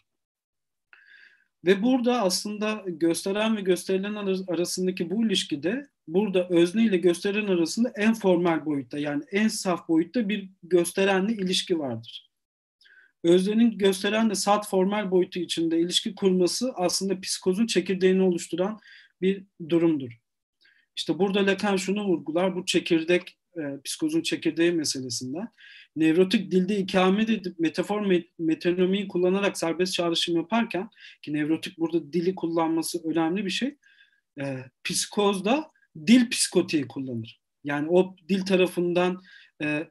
Ve 1.66 1.84
burada 1.84 2.22
aslında 2.22 2.84
gösteren 2.88 3.58
ve 3.58 3.62
gösterilen 3.62 4.16
arasındaki 4.48 5.10
bu 5.10 5.25
ilişkide 5.25 5.88
burada 6.08 6.48
özne 6.50 6.84
ile 6.84 6.98
gösteren 6.98 7.48
arasında 7.48 7.92
en 7.96 8.13
formal 8.13 8.66
boyutta 8.66 8.98
yani 8.98 9.24
en 9.32 9.48
saf 9.48 9.88
boyutta 9.88 10.30
bir 10.30 10.50
gösterenle 10.63 11.34
ilişki 11.34 11.80
vardır. 11.80 12.30
Öznenin 13.24 13.78
gösterenle 13.78 14.36
salt 14.36 14.68
formal 14.68 15.12
boyutu 15.12 15.39
içinde 15.39 15.80
ilişki 15.80 16.16
kurması 16.16 16.74
aslında 16.75 17.22
psikozun 17.22 17.68
çekirdeğini 17.68 18.22
oluşturan 18.22 18.80
bir 19.22 19.46
durumdur. 19.70 20.12
İşte 20.96 21.20
burada 21.20 21.46
Lacan 21.46 21.75
şunu 21.75 22.06
vurgular, 22.06 22.56
bu 22.56 22.66
çekirdek, 22.66 23.38
e, 23.58 23.82
psikozun 23.84 24.22
çekirdeği 24.22 24.72
meselesinde 24.72 25.39
nevrotik 26.00 26.51
dilde 26.51 26.77
ikamet 26.77 27.29
edip 27.29 27.60
metafor 27.60 28.22
metonomiyi 28.39 29.08
kullanarak 29.08 29.58
serbest 29.58 29.94
çağrışım 29.94 30.36
yaparken 30.36 30.89
ki 31.22 31.34
nevrotik 31.34 31.79
burada 31.79 32.13
dili 32.13 32.36
kullanması 32.36 33.10
önemli 33.10 33.46
bir 33.46 33.50
şey. 33.50 33.77
E, 34.41 34.58
psikozda 34.84 35.72
dil 36.08 36.29
psikotiği 36.29 36.88
kullanır. 36.88 37.39
Yani 37.63 37.89
o 37.89 38.15
dil 38.29 38.41
tarafından 38.41 39.22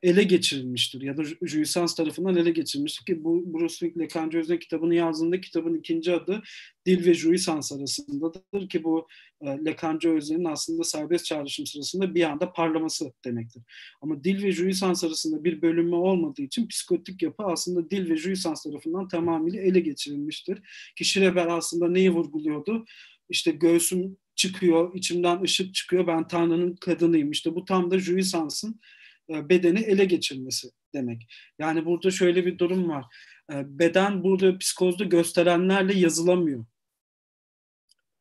ele 0.03 0.23
geçirilmiştir 0.23 1.03
ya 1.03 1.17
da 1.17 1.23
Jouissance 1.43 1.95
tarafından 1.97 2.37
ele 2.37 2.51
geçirilmiştir 2.51 3.05
ki 3.05 3.25
bu 3.25 3.55
Bruce 3.55 3.75
Fink 3.75 3.99
Lekan 3.99 4.35
Özne 4.35 4.59
kitabını 4.59 4.95
yazdığında 4.95 5.41
kitabın 5.41 5.75
ikinci 5.75 6.13
adı 6.13 6.43
Dil 6.87 7.07
ve 7.07 7.15
Jouissance 7.15 7.75
arasındadır 7.75 8.69
ki 8.69 8.85
bu 8.85 9.09
e, 9.41 9.47
Lekan 9.47 10.01
Özne'nin 10.05 10.45
aslında 10.45 10.85
serbest 10.85 11.25
çağrışım 11.25 11.67
sırasında 11.67 12.15
bir 12.15 12.23
anda 12.23 12.53
parlaması 12.53 13.13
demektir. 13.25 13.63
Ama 14.01 14.25
dil 14.25 14.43
ve 14.43 14.53
Jouissance 14.53 15.07
arasında 15.07 15.45
bir 15.45 15.63
bölünme 15.63 15.97
olmadığı 15.97 16.43
için 16.43 16.69
psikotik 16.69 17.23
yapı 17.23 17.43
aslında 17.43 17.91
dil 17.91 18.11
ve 18.11 18.17
Jouissance 18.17 18.61
tarafından 18.65 19.09
tamamıyla 19.09 19.61
ele 19.61 19.81
geçirilmiştir. 19.81 20.59
Ki 20.97 21.05
Schreber 21.05 21.47
aslında 21.47 21.89
neyi 21.89 22.11
vurguluyordu? 22.11 22.85
İşte 23.29 23.51
göğsüm 23.51 24.17
çıkıyor, 24.35 24.95
içimden 24.95 25.43
ışık 25.43 25.75
çıkıyor, 25.75 26.07
ben 26.07 26.29
Tanrı'nın 26.29 26.77
kadınıyım. 26.77 27.31
İşte 27.31 27.55
bu 27.55 27.65
tam 27.65 27.91
da 27.91 27.97
e, 27.97 28.01
bedeni 29.29 29.81
ele 29.81 30.05
geçirmesi 30.05 30.69
demek. 30.95 31.27
Yani 31.59 31.85
burada 31.85 32.11
şöyle 32.11 32.47
bir 32.47 32.59
durum 32.59 32.89
var. 32.89 33.05
E, 33.53 33.79
beden 33.79 34.23
burada 34.23 34.59
psikozda 34.59 35.05
gösterenlerle 35.05 35.99
yazılamıyor. 35.99 36.65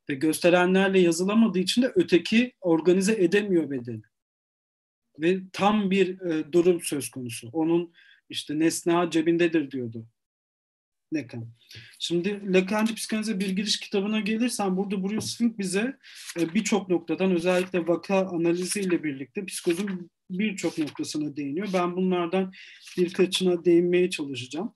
Ve 0.10 0.16
gösterenlerle 0.16 1.00
yazılamadığı 1.00 1.60
için 1.60 1.82
de 1.82 1.92
öteki 1.96 2.54
organize 2.62 3.24
edemiyor 3.24 3.70
bedeni. 3.72 4.02
Ve 5.20 5.40
tam 5.54 5.92
bir 5.92 6.22
e, 6.22 6.52
durum 6.52 6.82
söz 6.82 7.10
konusu. 7.10 7.50
Onun 7.54 7.94
işte 8.30 8.60
nesna 8.60 9.10
cebindedir 9.10 9.72
diyordu 9.72 10.08
Lacan. 11.14 11.48
Şimdi 12.00 12.54
Lacan'cı 12.54 12.96
psikanalize 12.96 13.40
bir 13.40 13.50
giriş 13.50 13.80
kitabına 13.80 14.20
gelirsen 14.20 14.78
burada 14.78 15.04
Bruce 15.04 15.38
Fink 15.38 15.60
bize 15.60 15.98
birçok 16.38 16.90
noktadan 16.90 17.32
özellikle 17.32 17.88
vaka 17.88 18.28
analiziyle 18.28 19.04
birlikte 19.04 19.46
psikozun 19.46 20.10
birçok 20.30 20.78
noktasına 20.78 21.36
değiniyor. 21.36 21.68
Ben 21.74 21.96
bunlardan 21.96 22.54
birkaçına 22.98 23.66
değinmeye 23.66 24.10
çalışacağım. 24.10 24.74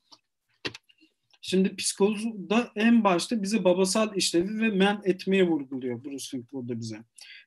Şimdi 1.42 1.76
psikolojide 1.76 2.68
en 2.76 3.04
başta 3.04 3.44
bize 3.44 3.64
babasal 3.64 4.16
işlevi 4.16 4.60
ve 4.60 4.70
men 4.70 5.02
etmeye 5.04 5.48
vurguluyor 5.48 6.04
Bruce 6.04 6.30
Fink 6.32 6.52
burada 6.52 6.80
bize. 6.80 7.04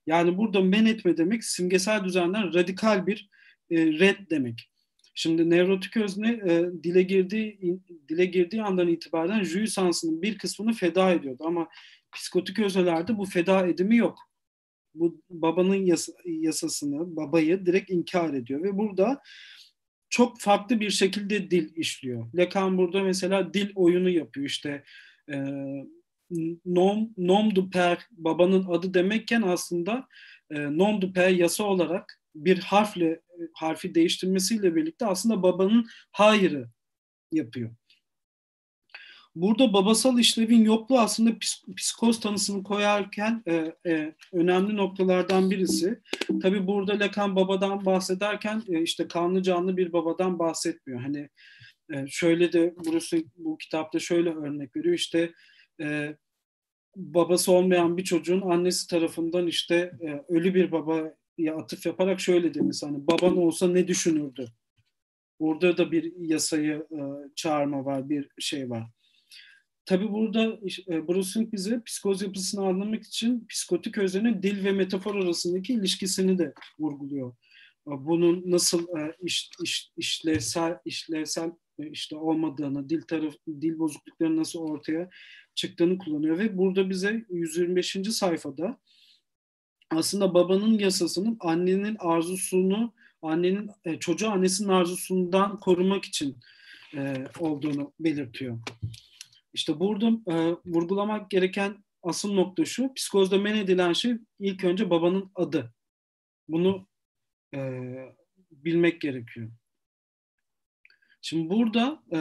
Yani 0.06 0.38
burada 0.38 0.60
men 0.60 0.86
etme 0.86 1.16
demek 1.16 1.44
simgesel 1.44 2.04
düzenden 2.04 2.54
radikal 2.54 3.06
bir 3.06 3.28
e, 3.70 3.76
red 3.86 4.16
demek. 4.30 4.70
Şimdi 5.14 5.50
nevrotik 5.50 5.96
özne 5.96 6.28
e, 6.28 6.64
dile 6.82 7.02
girdiği 7.02 7.78
dile 8.08 8.24
girdiği 8.24 8.62
andan 8.62 8.88
itibaren 8.88 9.44
jouissansının 9.44 10.22
bir 10.22 10.38
kısmını 10.38 10.72
feda 10.72 11.10
ediyordu 11.10 11.44
ama 11.46 11.68
psikotik 12.12 12.58
öznelerde 12.58 13.18
bu 13.18 13.24
feda 13.24 13.66
edimi 13.66 13.96
yok 13.96 14.18
bu 14.94 15.22
babanın 15.30 15.74
yas 15.74 16.08
yasasını, 16.24 17.16
babayı 17.16 17.66
direkt 17.66 17.90
inkar 17.90 18.34
ediyor 18.34 18.62
ve 18.62 18.78
burada 18.78 19.22
çok 20.10 20.40
farklı 20.40 20.80
bir 20.80 20.90
şekilde 20.90 21.50
dil 21.50 21.76
işliyor. 21.76 22.26
Lacan 22.34 22.78
burada 22.78 23.02
mesela 23.02 23.54
dil 23.54 23.72
oyunu 23.74 24.10
yapıyor 24.10 24.46
işte 24.46 24.84
e, 25.32 25.36
nom, 26.64 27.10
nom 27.16 27.56
du 27.56 27.70
père 27.70 27.98
babanın 28.10 28.64
adı 28.64 28.94
demekken 28.94 29.42
aslında 29.42 30.08
e, 30.50 30.60
nom 30.60 31.02
du 31.02 31.06
père 31.06 31.36
yasa 31.36 31.64
olarak 31.64 32.20
bir 32.34 32.58
harfle 32.58 33.20
harfi 33.54 33.94
değiştirmesiyle 33.94 34.76
birlikte 34.76 35.06
aslında 35.06 35.42
babanın 35.42 35.86
hayırı 36.12 36.68
yapıyor. 37.32 37.70
Burada 39.34 39.72
babasal 39.72 40.18
işlevin 40.18 40.64
yokluğu 40.64 40.98
aslında 40.98 41.38
psikoz 41.76 42.20
tanısını 42.20 42.62
koyarken 42.62 43.42
e, 43.46 43.72
e, 43.86 44.14
önemli 44.32 44.76
noktalardan 44.76 45.50
birisi. 45.50 46.00
Tabi 46.42 46.66
burada 46.66 46.92
Lacan 46.92 47.36
babadan 47.36 47.84
bahsederken 47.84 48.62
e, 48.68 48.82
işte 48.82 49.08
kanlı 49.08 49.42
canlı 49.42 49.76
bir 49.76 49.92
babadan 49.92 50.38
bahsetmiyor. 50.38 51.00
Hani 51.00 51.28
e, 51.94 52.06
şöyle 52.08 52.52
de 52.52 52.74
Bruce 52.76 53.24
bu 53.36 53.58
kitapta 53.58 53.98
şöyle 53.98 54.30
örnek 54.30 54.76
veriyor. 54.76 54.94
İşte 54.94 55.32
e, 55.80 56.16
babası 56.96 57.52
olmayan 57.52 57.96
bir 57.96 58.04
çocuğun 58.04 58.40
annesi 58.40 58.86
tarafından 58.86 59.46
işte 59.46 59.92
e, 60.00 60.24
ölü 60.28 60.54
bir 60.54 60.72
babaya 60.72 61.56
atıf 61.56 61.86
yaparak 61.86 62.20
şöyle 62.20 62.54
demiş 62.54 62.82
hani 62.82 63.06
baban 63.06 63.36
olsa 63.36 63.68
ne 63.68 63.88
düşünürdü? 63.88 64.46
Burada 65.40 65.76
da 65.76 65.92
bir 65.92 66.12
yasayı 66.18 66.86
e, 66.90 67.00
çağırma 67.34 67.84
var, 67.84 68.08
bir 68.10 68.28
şey 68.38 68.70
var. 68.70 68.90
Tabii 69.86 70.12
burada 70.12 70.58
e, 70.88 71.08
Bruce 71.08 71.52
bize 71.52 71.82
psikoz 71.82 72.22
yapısını 72.22 72.66
anlamak 72.66 73.02
için 73.02 73.46
psikotik 73.46 73.98
öznenin 73.98 74.42
dil 74.42 74.64
ve 74.64 74.72
metafor 74.72 75.14
arasındaki 75.14 75.72
ilişkisini 75.72 76.38
de 76.38 76.54
vurguluyor. 76.78 77.34
E, 77.88 77.90
bunun 77.90 78.42
nasıl 78.46 78.98
e, 78.98 79.16
iş, 79.22 79.50
iş, 79.62 79.90
işlevsel 79.96 80.78
işlevsel 80.84 81.50
e, 81.78 81.90
işte 81.90 82.16
olmadığını, 82.16 82.88
dil 82.88 83.02
taraf 83.02 83.34
dil 83.48 83.78
bozukluklarının 83.78 84.36
nasıl 84.36 84.58
ortaya 84.58 85.10
çıktığını 85.54 85.98
kullanıyor 85.98 86.38
ve 86.38 86.58
burada 86.58 86.90
bize 86.90 87.24
125. 87.30 87.96
sayfada 88.10 88.80
aslında 89.90 90.34
babanın 90.34 90.78
yasasının 90.78 91.36
annenin 91.40 91.96
arzusunu, 91.98 92.92
annenin 93.22 93.70
çocuğu 94.00 94.28
annesinin 94.28 94.68
arzusundan 94.68 95.60
korumak 95.60 96.04
için 96.04 96.38
olduğunu 97.38 97.92
belirtiyor. 98.00 98.58
İşte 99.54 99.80
burada 99.80 100.06
e, 100.06 100.56
vurgulamak 100.66 101.30
gereken 101.30 101.84
asıl 102.02 102.32
nokta 102.32 102.64
şu, 102.64 102.94
psikozda 102.94 103.38
men 103.38 103.54
edilen 103.54 103.92
şey 103.92 104.12
ilk 104.38 104.64
önce 104.64 104.90
babanın 104.90 105.30
adı. 105.34 105.74
Bunu 106.48 106.88
e, 107.54 107.58
bilmek 108.50 109.00
gerekiyor. 109.00 109.50
Şimdi 111.22 111.50
burada 111.50 112.02
e, 112.12 112.18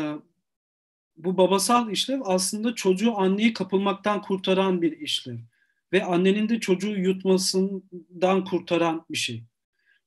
bu 1.18 1.38
babasal 1.38 1.92
işlev 1.92 2.22
aslında 2.24 2.76
çocuğu 2.76 3.18
anneyi 3.18 3.54
kapılmaktan 3.54 4.22
kurtaran 4.22 4.82
bir 4.82 4.92
işlev. 4.92 5.38
Ve 5.94 6.04
annenin 6.04 6.50
de 6.50 6.60
çocuğu 6.60 6.98
yutmasından 7.00 8.46
kurtaran 8.46 9.06
bir 9.10 9.18
şey. 9.18 9.44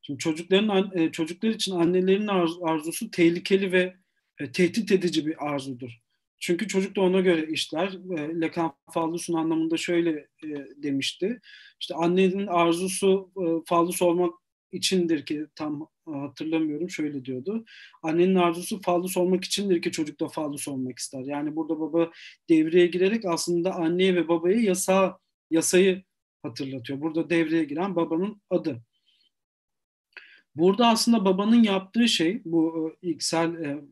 Şimdi 0.03 0.19
çocukların 0.19 0.99
e, 0.99 1.13
çocuklar 1.13 1.49
için 1.49 1.73
annelerin 1.73 2.29
arzusu 2.63 3.11
tehlikeli 3.11 3.73
ve 3.73 3.97
e, 4.39 4.53
tehdit 4.53 4.93
edici 4.93 5.27
bir 5.27 5.49
arzudur. 5.49 6.06
Çünkü 6.41 6.69
çocuk 6.69 6.97
da 6.97 7.01
ona 7.01 7.21
göre 7.21 7.47
işler. 7.53 7.89
E, 8.19 8.41
Lacan 8.41 8.73
fallusun 8.93 9.35
anlamında 9.35 9.77
şöyle 9.77 10.11
e, 10.45 10.49
demişti. 10.77 11.41
İşte 11.81 11.95
annenin 11.95 12.47
arzusu 12.47 13.31
e, 13.37 13.45
fallus 13.67 14.03
olmak 14.03 14.35
içindir 14.73 15.27
ki 15.27 15.47
tam 15.55 15.89
hatırlamıyorum 16.07 16.91
şöyle 16.91 17.25
diyordu. 17.25 17.65
Annenin 18.03 18.35
arzusu 18.35 18.81
fallus 18.81 19.17
olmak 19.17 19.45
içindir 19.45 19.83
ki 19.83 19.93
çocuk 19.93 20.21
da 20.21 20.29
fallus 20.29 20.69
olmak 20.69 20.99
ister. 20.99 21.21
Yani 21.21 21.57
burada 21.57 21.81
baba 21.81 22.11
devreye 22.49 22.87
girerek 22.87 23.25
aslında 23.25 23.75
anneye 23.75 24.15
ve 24.15 24.29
babaya 24.29 24.61
yasa 24.61 25.19
yasayı 25.51 26.03
hatırlatıyor. 26.43 27.01
Burada 27.01 27.31
devreye 27.31 27.65
giren 27.65 27.97
babanın 27.97 28.43
adı. 28.51 28.83
Burada 30.55 30.89
aslında 30.89 31.25
babanın 31.25 31.63
yaptığı 31.63 32.09
şey 32.09 32.43
bu 32.45 32.91
e, 33.03 33.09
ilksel 33.09 33.55
e, 33.55 33.85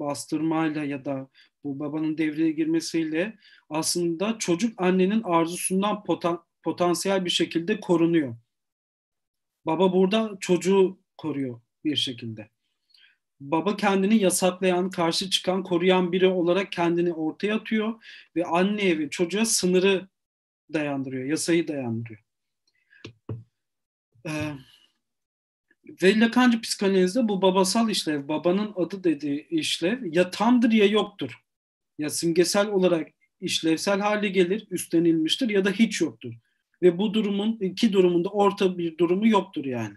bastırmayla 0.00 0.84
ya 0.84 1.04
da 1.04 1.28
bu 1.64 1.80
babanın 1.80 2.18
devreye 2.18 2.52
girmesiyle 2.52 3.38
aslında 3.70 4.38
çocuk 4.38 4.82
annenin 4.82 5.22
arzusundan 5.22 6.04
potan, 6.04 6.44
potansiyel 6.62 7.24
bir 7.24 7.30
şekilde 7.30 7.80
korunuyor. 7.80 8.36
Baba 9.66 9.92
burada 9.92 10.36
çocuğu 10.40 11.00
koruyor 11.16 11.60
bir 11.84 11.96
şekilde. 11.96 12.50
Baba 13.40 13.76
kendini 13.76 14.18
yasaklayan, 14.18 14.90
karşı 14.90 15.30
çıkan, 15.30 15.62
koruyan 15.62 16.12
biri 16.12 16.26
olarak 16.26 16.72
kendini 16.72 17.12
ortaya 17.12 17.56
atıyor 17.56 18.04
ve 18.36 18.44
anneye 18.44 18.98
ve 18.98 19.10
çocuğa 19.10 19.44
sınırı 19.44 20.08
dayandırıyor, 20.72 21.24
yasayı 21.24 21.68
dayandırıyor. 21.68 22.20
Ee, 24.26 24.52
ve 26.02 26.20
Lacancı 26.20 26.60
psikanalizde 26.60 27.28
bu 27.28 27.42
babasal 27.42 27.90
işlev, 27.90 28.28
babanın 28.28 28.72
adı 28.76 29.04
dediği 29.04 29.48
işlev 29.48 30.14
ya 30.14 30.30
tamdır 30.30 30.72
ya 30.72 30.86
yoktur. 30.86 31.30
Ya 31.98 32.10
simgesel 32.10 32.68
olarak 32.68 33.08
işlevsel 33.40 34.00
hale 34.00 34.28
gelir, 34.28 34.66
üstlenilmiştir 34.70 35.48
ya 35.48 35.64
da 35.64 35.70
hiç 35.70 36.00
yoktur. 36.00 36.32
Ve 36.82 36.98
bu 36.98 37.14
durumun 37.14 37.58
iki 37.60 37.92
durumunda 37.92 38.28
orta 38.28 38.78
bir 38.78 38.98
durumu 38.98 39.28
yoktur 39.28 39.64
yani. 39.64 39.94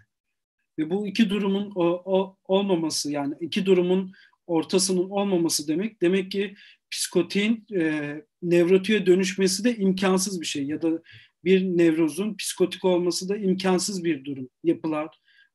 Ve 0.78 0.90
bu 0.90 1.06
iki 1.06 1.30
durumun 1.30 1.72
o, 1.74 1.84
o, 2.04 2.36
olmaması 2.44 3.12
yani 3.12 3.34
iki 3.40 3.66
durumun 3.66 4.12
ortasının 4.46 5.10
olmaması 5.10 5.68
demek 5.68 6.02
demek 6.02 6.30
ki 6.30 6.54
psikotiğin 6.90 7.66
e, 7.74 8.14
nevrotiğe 8.42 9.06
dönüşmesi 9.06 9.64
de 9.64 9.76
imkansız 9.76 10.40
bir 10.40 10.46
şey 10.46 10.64
ya 10.66 10.82
da 10.82 11.02
bir 11.44 11.62
nevrozun 11.62 12.34
psikotik 12.34 12.84
olması 12.84 13.28
da 13.28 13.36
imkansız 13.36 14.04
bir 14.04 14.24
durum. 14.24 14.48
Yapılar 14.64 15.08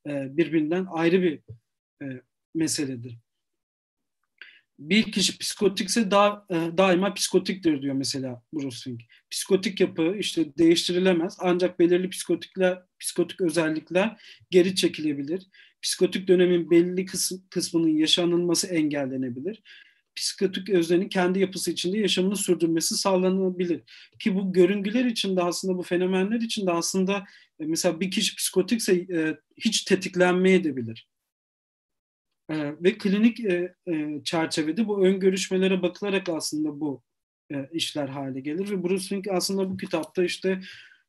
e, 0.08 0.38
birbirinden 0.38 0.88
ayrı 0.92 1.22
bir 1.22 1.40
e, 2.02 2.22
meseledir 2.56 3.18
bir 4.82 5.12
kişi 5.12 5.38
psikotikse 5.38 6.12
da, 6.12 6.46
e, 6.50 6.56
daima 6.78 7.14
psikotiktir 7.14 7.82
diyor 7.82 7.96
mesela 7.96 8.42
Bruce 8.54 8.78
Fink. 8.84 9.02
Psikotik 9.32 9.80
yapı 9.80 10.16
işte 10.20 10.58
değiştirilemez 10.58 11.38
ancak 11.40 11.80
belirli 11.80 12.10
psikotikler, 12.10 12.80
psikotik 13.00 13.42
özellikler 13.42 14.22
geri 14.52 14.76
çekilebilir. 14.76 15.48
Psikotik 15.82 16.28
dönemin 16.28 16.72
belli 16.72 17.06
kısmının 17.50 17.98
yaşanılması 17.98 18.68
engellenebilir. 18.68 19.62
Psikotik 20.16 20.70
öznenin 20.70 21.10
kendi 21.10 21.40
yapısı 21.40 21.72
içinde 21.72 21.98
yaşamını 21.98 22.36
sürdürmesi 22.36 22.98
sağlanabilir. 22.98 23.82
Ki 24.20 24.36
bu 24.36 24.54
görüngüler 24.54 25.06
içinde 25.06 25.44
aslında 25.44 25.78
bu 25.78 25.84
fenomenler 25.84 26.42
içinde 26.42 26.72
aslında 26.72 27.24
e, 27.60 27.66
mesela 27.66 28.00
bir 28.00 28.12
kişi 28.12 28.36
psikotikse 28.36 28.94
e, 28.94 29.38
hiç 29.58 29.84
tetiklenmeye 29.84 30.56
edebilir 30.56 31.08
e, 32.50 32.56
ve 32.84 32.98
klinik 32.98 33.38
çerçevede 34.26 34.88
bu 34.88 35.06
ön 35.06 35.20
görüşmelere 35.20 35.82
bakılarak 35.82 36.30
aslında 36.30 36.80
bu 36.80 37.04
işler 37.72 38.08
hale 38.08 38.40
gelir 38.40 38.72
ve 38.72 38.84
Bruce 38.84 39.08
Fink 39.08 39.28
aslında 39.28 39.70
bu 39.70 39.78
kitapta 39.78 40.24
işte 40.24 40.62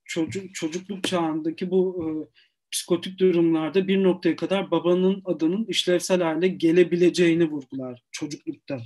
çocuk 0.05 0.55
çocukluk 0.55 1.05
çağındaki 1.05 1.71
bu 1.71 2.31
psikotik 2.73 3.19
durumlarda 3.19 3.89
bir 3.89 4.03
noktaya 4.03 4.37
kadar 4.37 4.71
babanın 4.71 5.23
adının 5.25 5.65
işlevsel 5.65 6.23
hale 6.23 6.49
gelebileceğini 6.49 7.51
vurgular 7.51 8.03
çocuklukta. 8.11 8.81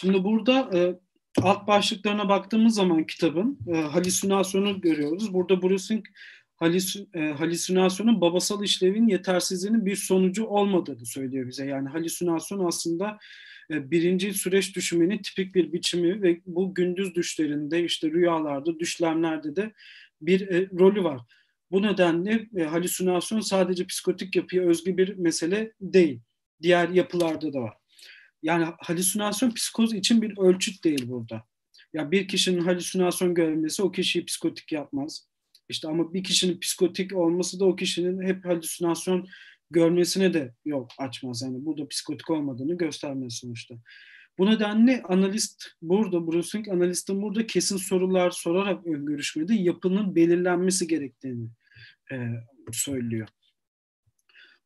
Şimdi 0.00 0.24
burada 0.24 0.70
e, 0.74 0.98
alt 1.42 1.66
başlıklarına 1.66 2.28
baktığımız 2.28 2.74
zaman 2.74 3.04
kitabın 3.04 3.58
e, 3.68 3.76
halüsinasyonu 3.76 4.80
görüyoruz. 4.80 5.34
Burada 5.34 5.62
Bruce 5.62 5.86
Fink 5.88 6.08
halüs, 6.56 6.96
e, 7.14 7.20
halüsinasyonun 7.20 8.20
babasal 8.20 8.64
işlevin 8.64 9.08
yetersizliğinin 9.08 9.86
bir 9.86 9.96
sonucu 9.96 10.44
olmadığını 10.44 11.06
söylüyor 11.06 11.48
bize. 11.48 11.66
Yani 11.66 11.88
halüsinasyon 11.88 12.66
aslında 12.66 13.18
e, 13.70 13.90
birinci 13.90 14.34
süreç 14.34 14.76
düşünmenin 14.76 15.18
tipik 15.18 15.54
bir 15.54 15.72
biçimi 15.72 16.22
ve 16.22 16.40
bu 16.46 16.74
gündüz 16.74 17.14
düşlerinde 17.14 17.84
işte 17.84 18.10
rüyalarda, 18.10 18.78
düşlemlerde 18.78 19.56
de 19.56 19.72
bir 20.20 20.48
e, 20.48 20.70
rolü 20.78 21.04
var. 21.04 21.20
Bu 21.70 21.82
nedenle 21.82 22.48
e, 22.56 22.62
halüsinasyon 22.62 23.40
sadece 23.40 23.86
psikotik 23.86 24.36
yapıya 24.36 24.62
özgü 24.62 24.96
bir 24.96 25.16
mesele 25.16 25.72
değil. 25.80 26.20
Diğer 26.62 26.88
yapılarda 26.88 27.52
da 27.52 27.60
var. 27.60 27.74
Yani 28.42 28.66
halüsinasyon 28.78 29.50
psikoz 29.50 29.94
için 29.94 30.22
bir 30.22 30.38
ölçüt 30.38 30.84
değil 30.84 31.08
burada. 31.08 31.42
Ya 31.92 32.10
bir 32.10 32.28
kişinin 32.28 32.60
halüsinasyon 32.60 33.34
görmesi 33.34 33.82
o 33.82 33.92
kişiyi 33.92 34.24
psikotik 34.24 34.72
yapmaz. 34.72 35.28
İşte 35.68 35.88
ama 35.88 36.14
bir 36.14 36.24
kişinin 36.24 36.60
psikotik 36.60 37.16
olması 37.16 37.60
da 37.60 37.64
o 37.64 37.76
kişinin 37.76 38.22
hep 38.22 38.44
halüsinasyon 38.44 39.28
görmesine 39.70 40.34
de 40.34 40.54
yol 40.64 40.88
açmaz. 40.98 41.42
Yani 41.42 41.64
burada 41.64 41.88
psikotik 41.88 42.30
olmadığını 42.30 42.78
göstermez 42.78 43.34
sonuçta. 43.34 43.74
Bu 44.38 44.46
nedenle 44.46 45.02
analist 45.02 45.64
burada, 45.82 46.26
Bruce 46.26 46.72
analistin 46.72 47.22
burada 47.22 47.46
kesin 47.46 47.76
sorular 47.76 48.30
sorarak 48.30 48.86
ön 48.86 49.18
yapının 49.48 50.14
belirlenmesi 50.14 50.86
gerektiğini 50.86 51.48
e, 52.12 52.16
söylüyor. 52.72 53.28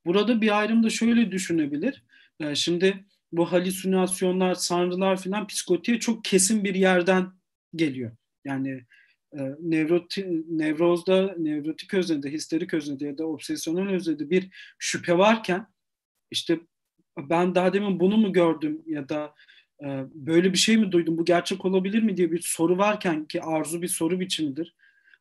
Burada 0.06 0.40
bir 0.40 0.58
ayrım 0.58 0.82
da 0.82 0.90
şöyle 0.90 1.32
düşünebilir. 1.32 2.04
E, 2.40 2.54
şimdi 2.54 3.04
bu 3.32 3.52
halüsinasyonlar, 3.52 4.54
sanrılar 4.54 5.20
filan 5.22 5.46
psikotiğe 5.46 6.00
çok 6.00 6.24
kesin 6.24 6.64
bir 6.64 6.74
yerden 6.74 7.32
geliyor. 7.74 8.16
Yani 8.44 8.84
e, 9.38 9.40
nevroti, 9.60 10.42
nevrozda, 10.48 11.34
nevrotik 11.38 11.94
öznede, 11.94 12.32
histerik 12.32 12.74
öznede 12.74 13.06
ya 13.06 13.18
da 13.18 13.26
obsesyonel 13.26 13.88
öznede 13.88 14.30
bir 14.30 14.48
şüphe 14.78 15.18
varken 15.18 15.66
işte 16.30 16.60
ben 17.18 17.54
daha 17.54 17.72
demin 17.72 18.00
bunu 18.00 18.16
mu 18.16 18.32
gördüm 18.32 18.82
ya 18.86 19.08
da 19.08 19.34
böyle 20.14 20.52
bir 20.52 20.58
şey 20.58 20.76
mi 20.76 20.92
duydum, 20.92 21.18
bu 21.18 21.24
gerçek 21.24 21.64
olabilir 21.64 22.02
mi 22.02 22.16
diye 22.16 22.32
bir 22.32 22.40
soru 22.42 22.78
varken 22.78 23.24
ki 23.24 23.42
arzu 23.42 23.82
bir 23.82 23.88
soru 23.88 24.20
biçimidir 24.20 24.74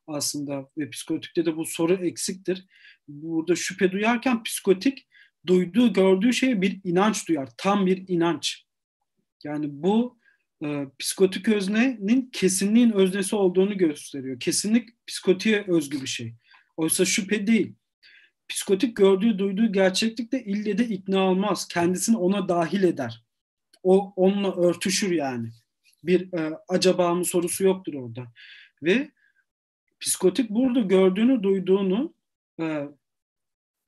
aslında 0.08 0.70
ve 0.78 0.90
psikotikte 0.90 1.46
de 1.46 1.58
bu 1.58 1.66
soru 1.66 1.94
eksiktir. 1.94 2.66
Burada 3.08 3.56
şüphe 3.56 3.92
duyarken 3.92 4.44
psikotik 4.44 5.08
duyduğu, 5.48 5.94
gördüğü 5.94 6.34
şeye 6.34 6.62
bir 6.62 6.82
inanç 6.84 7.28
duyar, 7.28 7.50
tam 7.58 7.86
bir 7.86 8.08
inanç. 8.08 8.66
Yani 9.44 9.66
bu 9.70 10.20
e, 10.64 10.88
psikotik 11.00 11.48
öznenin 11.48 12.30
kesinliğin 12.34 12.92
öznesi 12.92 13.36
olduğunu 13.36 13.78
gösteriyor. 13.78 14.40
Kesinlik 14.40 15.08
psikotiğe 15.08 15.66
özgü 15.68 16.02
bir 16.02 16.08
şey. 16.08 16.34
Oysa 16.78 17.06
şüphe 17.06 17.48
değil. 17.48 17.76
Psikotik 18.50 18.98
gördüğü, 18.98 19.40
duyduğu 19.40 19.72
gerçeklikte 19.72 20.44
ille 20.44 20.78
de 20.78 20.88
ikna 20.88 21.20
olmaz. 21.20 21.68
Kendisini 21.68 22.18
ona 22.18 22.50
dahil 22.50 22.84
eder. 22.84 23.24
O 23.84 24.14
onunla 24.16 24.56
örtüşür 24.56 25.12
yani. 25.12 25.50
Bir 26.04 26.34
e, 26.34 26.60
acaba 26.68 27.16
mı 27.16 27.26
sorusu 27.26 27.64
yoktur 27.64 27.94
orada. 27.94 28.28
Ve 28.84 29.12
psikotik 30.00 30.50
burada 30.50 30.80
gördüğünü, 30.80 31.44
duyduğunu 31.44 32.14
e, 32.60 32.88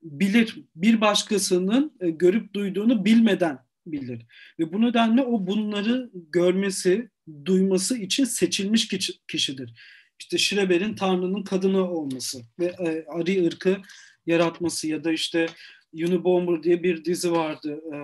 bilir. 0.04 0.64
Bir 0.76 1.02
başkasının 1.02 1.98
e, 2.00 2.10
görüp 2.10 2.54
duyduğunu 2.54 3.06
bilmeden 3.06 3.60
bilir. 3.86 4.26
Ve 4.60 4.74
bu 4.74 4.82
nedenle 4.82 5.22
o 5.22 5.48
bunları 5.48 6.10
görmesi, 6.14 7.10
duyması 7.46 7.98
için 7.98 8.26
seçilmiş 8.26 8.88
kişi, 8.88 9.14
kişidir. 9.28 9.74
İşte 10.20 10.38
Schreber'in 10.38 10.96
Tanrı'nın 10.96 11.44
kadını 11.44 11.92
olması 11.92 12.42
ve 12.60 12.66
e, 12.66 13.06
Ari 13.08 13.48
ırkı 13.48 13.78
yaratması 14.26 14.88
ya 14.88 15.04
da 15.04 15.12
işte 15.12 15.48
Unabomber 15.94 16.64
diye 16.64 16.84
bir 16.84 17.06
dizi 17.06 17.32
vardı 17.32 17.82
e, 17.94 17.98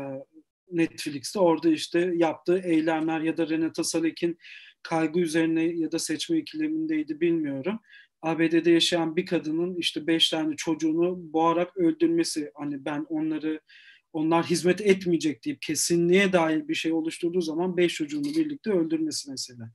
Netflix'te. 0.71 1.39
Orada 1.39 1.69
işte 1.69 2.11
yaptığı 2.15 2.59
eylemler 2.59 3.21
ya 3.21 3.37
da 3.37 3.49
Renata 3.49 3.83
Salek'in 3.83 4.37
kaygı 4.83 5.19
üzerine 5.19 5.63
ya 5.63 5.91
da 5.91 5.99
seçme 5.99 6.37
ikilemindeydi 6.37 7.21
bilmiyorum. 7.21 7.79
ABD'de 8.21 8.71
yaşayan 8.71 9.15
bir 9.15 9.25
kadının 9.25 9.75
işte 9.75 10.07
beş 10.07 10.29
tane 10.29 10.55
çocuğunu 10.55 11.33
boğarak 11.33 11.77
öldürmesi 11.77 12.51
hani 12.55 12.85
ben 12.85 13.05
onları 13.09 13.61
onlar 14.13 14.45
hizmet 14.45 14.81
etmeyecek 14.81 15.45
deyip 15.45 15.61
kesinliğe 15.61 16.33
dair 16.33 16.67
bir 16.67 16.75
şey 16.75 16.91
oluşturduğu 16.91 17.41
zaman 17.41 17.77
beş 17.77 17.93
çocuğunu 17.93 18.23
birlikte 18.23 18.71
öldürmesi 18.71 19.31
mesela. 19.31 19.71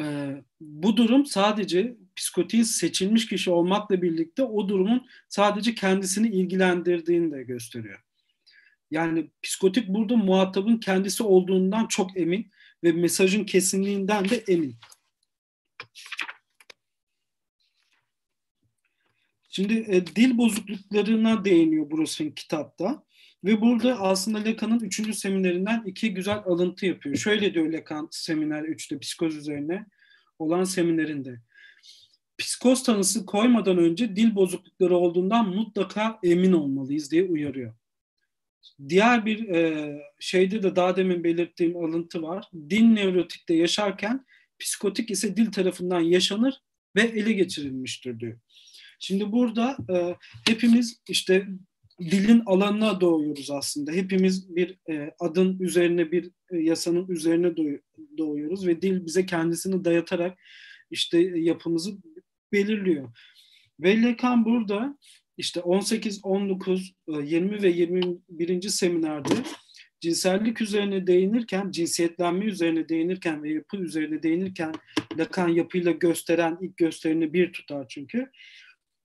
Ee, 0.00 0.42
bu 0.60 0.96
durum 0.96 1.26
sadece 1.26 1.96
psikotiğin 2.16 2.64
seçilmiş 2.64 3.28
kişi 3.28 3.50
olmakla 3.50 4.02
birlikte 4.02 4.42
o 4.42 4.68
durumun 4.68 5.06
sadece 5.28 5.74
kendisini 5.74 6.28
ilgilendirdiğini 6.28 7.32
de 7.32 7.42
gösteriyor. 7.42 8.00
Yani 8.94 9.30
psikotik 9.42 9.88
burada 9.88 10.16
muhatabın 10.16 10.76
kendisi 10.76 11.22
olduğundan 11.22 11.86
çok 11.86 12.16
emin 12.16 12.50
ve 12.84 12.92
mesajın 12.92 13.44
kesinliğinden 13.44 14.28
de 14.28 14.44
emin. 14.48 14.76
Şimdi 19.48 19.74
e, 19.74 20.06
dil 20.06 20.38
bozukluklarına 20.38 21.44
değiniyor 21.44 21.90
Bruce'in 21.90 22.30
kitapta. 22.30 23.04
Ve 23.44 23.60
burada 23.60 24.00
aslında 24.00 24.38
Lacan'ın 24.38 24.80
üçüncü 24.80 25.14
seminerinden 25.14 25.82
iki 25.86 26.14
güzel 26.14 26.38
alıntı 26.46 26.86
yapıyor. 26.86 27.16
Şöyle 27.16 27.54
diyor 27.54 27.72
Lacan 27.72 28.08
seminer 28.10 28.62
3'te 28.62 28.98
psikoz 28.98 29.36
üzerine 29.36 29.86
olan 30.38 30.64
seminerinde. 30.64 31.40
Psikoz 32.38 32.82
tanısı 32.82 33.26
koymadan 33.26 33.78
önce 33.78 34.16
dil 34.16 34.34
bozuklukları 34.34 34.96
olduğundan 34.96 35.48
mutlaka 35.48 36.18
emin 36.22 36.52
olmalıyız 36.52 37.10
diye 37.10 37.24
uyarıyor. 37.24 37.74
Diğer 38.88 39.26
bir 39.26 39.48
e, 39.48 39.92
şeyde 40.20 40.62
de 40.62 40.76
daha 40.76 40.96
demin 40.96 41.24
belirttiğim 41.24 41.76
alıntı 41.76 42.22
var. 42.22 42.48
Dil 42.70 42.84
nevrotikte 42.84 43.54
yaşarken 43.54 44.26
psikotik 44.58 45.10
ise 45.10 45.36
dil 45.36 45.52
tarafından 45.52 46.00
yaşanır 46.00 46.60
ve 46.96 47.02
ele 47.02 47.32
geçirilmiştir 47.32 48.20
diyor. 48.20 48.38
Şimdi 49.00 49.32
burada 49.32 49.76
e, 49.94 50.16
hepimiz 50.50 51.00
işte 51.08 51.46
dilin 52.00 52.42
alanına 52.46 53.00
doğuyoruz 53.00 53.50
aslında. 53.50 53.92
Hepimiz 53.92 54.56
bir 54.56 54.78
e, 54.90 55.14
adın 55.18 55.58
üzerine 55.58 56.12
bir 56.12 56.30
e, 56.50 56.56
yasanın 56.56 57.08
üzerine 57.08 57.56
doğuyoruz 58.18 58.66
ve 58.66 58.82
dil 58.82 59.06
bize 59.06 59.26
kendisini 59.26 59.84
dayatarak 59.84 60.38
işte 60.90 61.18
yapımızı 61.20 61.90
belirliyor. 62.52 63.16
Ve 63.80 64.16
burada 64.44 64.98
işte 65.36 65.60
18, 65.60 66.20
19, 66.24 66.94
20 67.08 67.62
ve 67.62 67.68
21. 67.68 68.68
seminerde 68.68 69.34
cinsellik 70.00 70.60
üzerine 70.60 71.06
değinirken, 71.06 71.70
cinsiyetlenme 71.70 72.44
üzerine 72.44 72.88
değinirken 72.88 73.42
ve 73.42 73.52
yapı 73.52 73.76
üzerine 73.76 74.22
değinirken 74.22 74.72
Lacan 75.18 75.48
yapıyla 75.48 75.92
gösteren 75.92 76.58
ilk 76.60 76.76
gösterini 76.76 77.32
bir 77.32 77.52
tutar 77.52 77.86
çünkü 77.88 78.30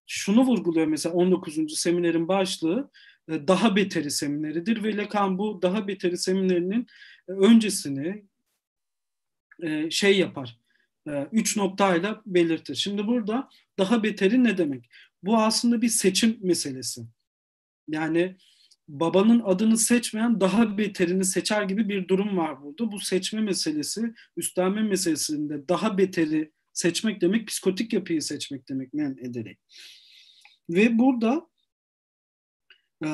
şunu 0.07 0.41
vurguluyor 0.45 0.87
mesela 0.87 1.15
19. 1.15 1.79
seminerin 1.79 2.27
başlığı 2.27 2.91
e, 3.29 3.47
daha 3.47 3.75
beteri 3.75 4.11
semineridir 4.11 4.83
ve 4.83 4.97
Lacan 4.97 5.37
bu 5.37 5.61
daha 5.61 5.87
beteri 5.87 6.17
seminerinin 6.17 6.87
e, 7.27 7.31
öncesini 7.31 8.25
e, 9.63 9.89
şey 9.89 10.19
yapar. 10.19 10.59
Üç 11.31 11.57
noktayla 11.57 12.21
belirtir. 12.25 12.75
Şimdi 12.75 13.07
burada 13.07 13.49
daha 13.77 14.03
beteri 14.03 14.43
ne 14.43 14.57
demek? 14.57 14.89
Bu 15.23 15.37
aslında 15.37 15.81
bir 15.81 15.89
seçim 15.89 16.37
meselesi. 16.41 17.01
Yani 17.87 18.37
babanın 18.87 19.41
adını 19.45 19.77
seçmeyen 19.77 20.41
daha 20.41 20.77
beterini 20.77 21.25
seçer 21.25 21.63
gibi 21.63 21.89
bir 21.89 22.07
durum 22.07 22.37
var 22.37 22.63
burada. 22.63 22.91
Bu 22.91 22.99
seçme 22.99 23.41
meselesi, 23.41 24.13
üstlenme 24.37 24.83
meselesinde 24.83 25.67
daha 25.67 25.97
beteri 25.97 26.51
seçmek 26.73 27.21
demek, 27.21 27.47
psikotik 27.47 27.93
yapıyı 27.93 28.21
seçmek 28.21 28.69
demek 28.69 28.93
men 28.93 29.17
ederek. 29.21 29.59
Ve 30.69 30.99
burada 30.99 31.47
e, 33.05 33.09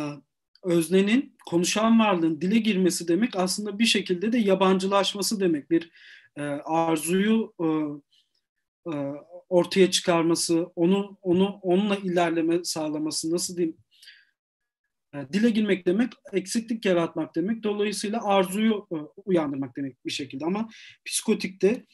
öznenin 0.64 1.38
konuşan 1.46 2.00
varlığın 2.00 2.42
dile 2.42 2.60
girmesi 2.60 3.08
demek 3.08 3.36
aslında 3.36 3.80
bir 3.80 3.86
şekilde 3.86 4.32
de 4.32 4.38
yabancılaşması 4.38 5.40
demek. 5.40 5.72
Bir 5.72 5.92
e, 6.36 6.42
arzuyu 6.44 7.54
e, 7.60 8.94
ortaya 9.50 9.92
çıkarması, 9.92 10.66
onu 10.76 11.18
onu 11.22 11.60
onunla 11.62 11.96
ilerleme 11.96 12.64
sağlaması 12.64 13.32
nasıl 13.32 13.58
diyeyim? 13.58 13.78
E, 15.14 15.18
dile 15.34 15.50
girmek 15.50 15.86
demek 15.86 16.14
eksiklik 16.34 16.86
yaratmak 16.86 17.36
demek. 17.36 17.64
Dolayısıyla 17.64 18.24
arzuyu 18.24 18.88
e, 18.92 18.96
uyandırmak 19.26 19.78
demek 19.78 20.06
bir 20.06 20.12
şekilde. 20.12 20.46
Ama 20.46 20.70
psikotikte 21.06 21.86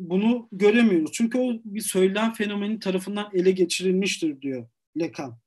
bunu 0.00 0.48
göremiyoruz. 0.52 1.12
Çünkü 1.12 1.38
o 1.38 1.60
bir 1.64 1.80
söylem 1.80 2.32
fenomeni 2.32 2.78
tarafından 2.78 3.30
ele 3.34 3.50
geçirilmiştir 3.50 4.40
diyor 4.40 4.68
Lekan. 5.00 5.38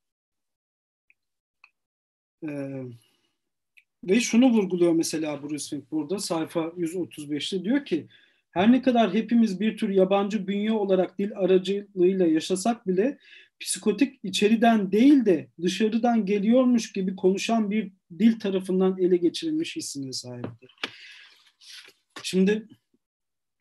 Ee, 2.44 2.84
ve 4.04 4.20
şunu 4.20 4.50
vurguluyor 4.50 4.94
mesela 4.94 5.44
Bruce 5.44 5.70
Fink 5.70 5.92
burada 5.92 6.20
sayfa 6.20 6.60
135'te 6.60 7.64
diyor 7.64 7.86
ki 7.86 8.08
her 8.54 8.72
ne 8.72 8.82
kadar 8.82 9.14
hepimiz 9.14 9.60
bir 9.60 9.78
tür 9.78 9.90
yabancı 9.90 10.48
bünye 10.48 10.72
olarak 10.72 11.20
dil 11.20 11.32
aracılığıyla 11.36 12.28
yaşasak 12.28 12.88
bile 12.88 13.18
psikotik 13.60 14.20
içeriden 14.24 14.92
değil 14.92 15.26
de 15.26 15.50
dışarıdan 15.62 16.26
geliyormuş 16.26 16.92
gibi 16.92 17.16
konuşan 17.16 17.72
bir 17.72 17.92
dil 18.20 18.40
tarafından 18.40 18.98
ele 18.98 19.18
geçirilmiş 19.18 19.76
hissine 19.76 20.14
sahiptir. 20.14 20.76
Şimdi 22.24 22.68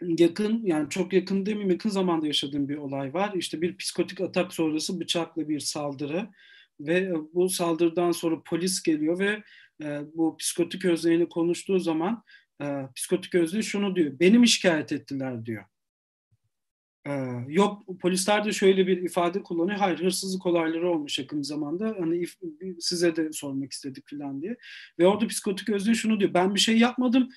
yakın 0.02 0.66
yani 0.66 0.90
çok 0.90 1.12
yakın 1.12 1.46
demeyeyim 1.46 1.70
yakın 1.70 1.90
zamanda 1.90 2.26
yaşadığım 2.26 2.68
bir 2.68 2.76
olay 2.76 3.14
var. 3.14 3.32
İşte 3.34 3.62
bir 3.62 3.76
psikotik 3.76 4.20
atak 4.20 4.54
sonrası 4.54 5.00
bıçakla 5.00 5.48
bir 5.48 5.60
saldırı 5.60 6.28
ve 6.80 7.12
bu 7.34 7.48
saldırıdan 7.48 8.12
sonra 8.12 8.42
polis 8.42 8.82
geliyor 8.82 9.18
ve 9.18 9.42
e, 9.82 10.00
bu 10.14 10.36
psikotik 10.36 10.84
özneyle 10.84 11.28
konuştuğu 11.28 11.78
zaman 11.78 12.22
e, 12.62 12.88
psikotik 12.96 13.34
özne 13.34 13.62
şunu 13.62 13.96
diyor. 13.96 14.20
Benim 14.20 14.46
şikayet 14.46 14.92
ettiler 14.92 15.46
diyor. 15.46 15.64
E, 17.06 17.12
yok 17.48 17.82
polisler 18.00 18.44
de 18.44 18.52
şöyle 18.52 18.86
bir 18.86 19.02
ifade 19.02 19.42
kullanıyor. 19.42 19.78
Hayır 19.78 19.98
hırsızlık 19.98 20.46
olayları 20.46 20.90
olmuş 20.90 21.18
yakın 21.18 21.42
zamanda. 21.42 21.96
Hani 22.00 22.18
if, 22.18 22.34
size 22.80 23.16
de 23.16 23.32
sormak 23.32 23.72
istedik 23.72 24.10
falan 24.10 24.42
diye. 24.42 24.56
Ve 24.98 25.06
orada 25.06 25.26
psikotik 25.26 25.68
özne 25.68 25.94
şunu 25.94 26.20
diyor. 26.20 26.34
Ben 26.34 26.54
bir 26.54 26.60
şey 26.60 26.78
yapmadım 26.78 27.28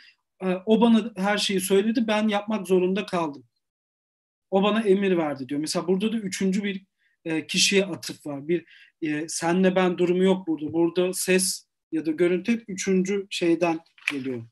ee, 0.43 0.57
o 0.65 0.81
bana 0.81 1.11
her 1.15 1.37
şeyi 1.37 1.59
söyledi, 1.61 2.07
ben 2.07 2.27
yapmak 2.27 2.67
zorunda 2.67 3.05
kaldım. 3.05 3.43
O 4.51 4.63
bana 4.63 4.81
emir 4.81 5.17
verdi 5.17 5.49
diyor. 5.49 5.61
Mesela 5.61 5.87
burada 5.87 6.13
da 6.13 6.17
üçüncü 6.17 6.63
bir 6.63 6.85
e, 7.25 7.47
kişiye 7.47 7.85
atıf 7.85 8.25
var. 8.25 8.47
Bir 8.47 8.65
e, 9.01 9.29
senle 9.29 9.75
ben 9.75 9.97
durumu 9.97 10.23
yok 10.23 10.47
burada. 10.47 10.73
Burada 10.73 11.13
ses 11.13 11.67
ya 11.91 12.05
da 12.05 12.11
görüntü 12.11 12.51
hep 12.51 12.63
üçüncü 12.67 13.27
şeyden 13.29 13.79
geliyor. 14.11 14.43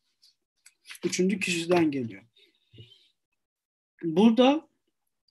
Üçüncü 1.06 1.39
kişiden 1.39 1.91
geliyor. 1.91 2.23
Burada 4.03 4.67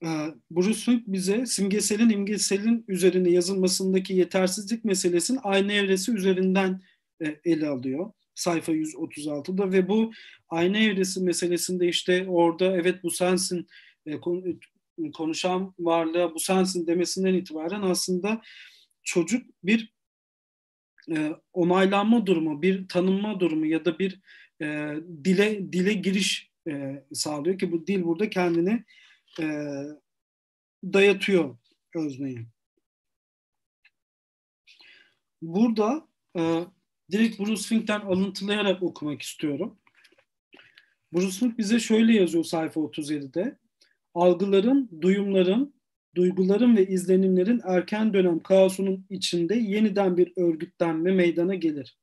e, 0.03 0.07
Bruce 0.51 0.73
Fink 0.73 1.07
bize 1.07 1.45
simgeselin 1.45 2.09
imgeselin 2.09 2.85
üzerine 2.87 3.29
yazılmasındaki 3.29 4.13
yetersizlik 4.13 4.85
meselesinin 4.85 5.39
aynı 5.43 5.73
evresi 5.73 6.11
üzerinden 6.11 6.81
e, 7.25 7.39
ele 7.45 7.67
alıyor 7.67 8.11
sayfa 8.35 8.71
136'da 8.71 9.71
ve 9.71 9.87
bu 9.87 10.11
ayna 10.49 10.77
evresi 10.77 11.23
meselesinde 11.23 11.87
işte 11.87 12.25
orada 12.27 12.77
evet 12.77 13.03
bu 13.03 13.11
sensin 13.11 13.67
e, 14.05 14.19
konuşan 15.13 15.73
varlığa 15.79 16.33
bu 16.35 16.39
sensin 16.39 16.87
demesinden 16.87 17.33
itibaren 17.33 17.81
aslında 17.81 18.41
çocuk 19.03 19.45
bir 19.63 19.93
onaylanma 21.53 22.25
durumu, 22.25 22.61
bir 22.61 22.87
tanınma 22.87 23.39
durumu 23.39 23.65
ya 23.65 23.85
da 23.85 23.99
bir 23.99 24.19
e, 24.63 24.95
dile 25.23 25.73
dile 25.73 25.93
giriş 25.93 26.51
e, 26.67 27.03
sağlıyor 27.13 27.57
ki 27.57 27.71
bu 27.71 27.87
dil 27.87 28.03
burada 28.03 28.29
kendini 28.29 28.83
e, 29.39 29.45
dayatıyor 30.83 31.57
özneye. 31.95 32.45
Burada 35.41 36.07
e, 36.37 36.63
direkt 37.11 37.39
Bruce 37.39 37.63
Fink'ten 37.63 37.99
alıntılayarak 37.99 38.83
okumak 38.83 39.21
istiyorum. 39.21 39.79
Bruce 41.13 41.39
Fink 41.39 41.57
bize 41.57 41.79
şöyle 41.79 42.13
yazıyor 42.13 42.43
sayfa 42.43 42.79
37'de. 42.79 43.57
Algıların, 44.13 44.89
duyumların, 45.01 45.73
duyguların 46.15 46.77
ve 46.77 46.87
izlenimlerin 46.87 47.61
erken 47.63 48.13
dönem 48.13 48.39
kaosunun 48.39 49.05
içinde 49.09 49.55
yeniden 49.55 50.17
bir 50.17 50.33
örgütlenme 50.37 51.11
meydana 51.11 51.55
gelir. 51.55 51.97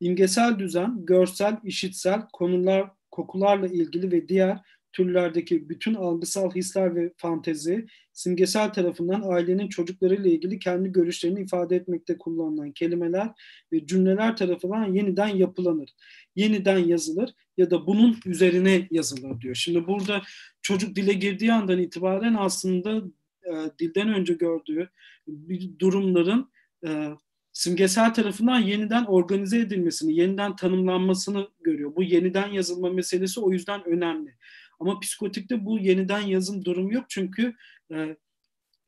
İmgesel 0.00 0.58
düzen, 0.58 1.06
görsel, 1.06 1.56
işitsel, 1.64 2.20
konular, 2.32 2.90
kokularla 3.10 3.66
ilgili 3.66 4.12
ve 4.12 4.28
diğer 4.28 4.60
türlerdeki 4.96 5.68
bütün 5.68 5.94
algısal 5.94 6.50
hisler 6.50 6.96
ve 6.96 7.12
fantezi, 7.16 7.86
simgesel 8.12 8.72
tarafından 8.72 9.22
ailenin 9.24 9.68
çocuklarıyla 9.68 10.30
ilgili 10.30 10.58
kendi 10.58 10.92
görüşlerini 10.92 11.40
ifade 11.40 11.76
etmekte 11.76 12.18
kullanılan 12.18 12.72
kelimeler 12.72 13.28
ve 13.72 13.86
cümleler 13.86 14.36
tarafından 14.36 14.94
yeniden 14.94 15.28
yapılanır. 15.28 15.90
Yeniden 16.36 16.78
yazılır 16.78 17.30
ya 17.56 17.70
da 17.70 17.86
bunun 17.86 18.16
üzerine 18.26 18.88
yazılır 18.90 19.40
diyor. 19.40 19.54
Şimdi 19.54 19.86
burada 19.86 20.22
çocuk 20.62 20.96
dile 20.96 21.12
girdiği 21.12 21.52
andan 21.52 21.78
itibaren 21.78 22.34
aslında 22.38 23.02
e, 23.44 23.52
dilden 23.78 24.08
önce 24.08 24.34
gördüğü 24.34 24.90
durumların 25.78 26.50
e, 26.86 27.08
simgesel 27.56 28.14
tarafından 28.14 28.58
yeniden 28.58 29.04
organize 29.04 29.58
edilmesini, 29.58 30.16
yeniden 30.16 30.56
tanımlanmasını 30.56 31.48
görüyor. 31.60 31.96
Bu 31.96 32.02
yeniden 32.02 32.48
yazılma 32.48 32.90
meselesi 32.90 33.40
o 33.40 33.52
yüzden 33.52 33.84
önemli. 33.84 34.36
Ama 34.80 35.00
psikotikte 35.00 35.64
bu 35.64 35.78
yeniden 35.78 36.20
yazım 36.20 36.64
durum 36.64 36.90
yok 36.90 37.04
çünkü 37.08 37.54
e, 37.92 38.16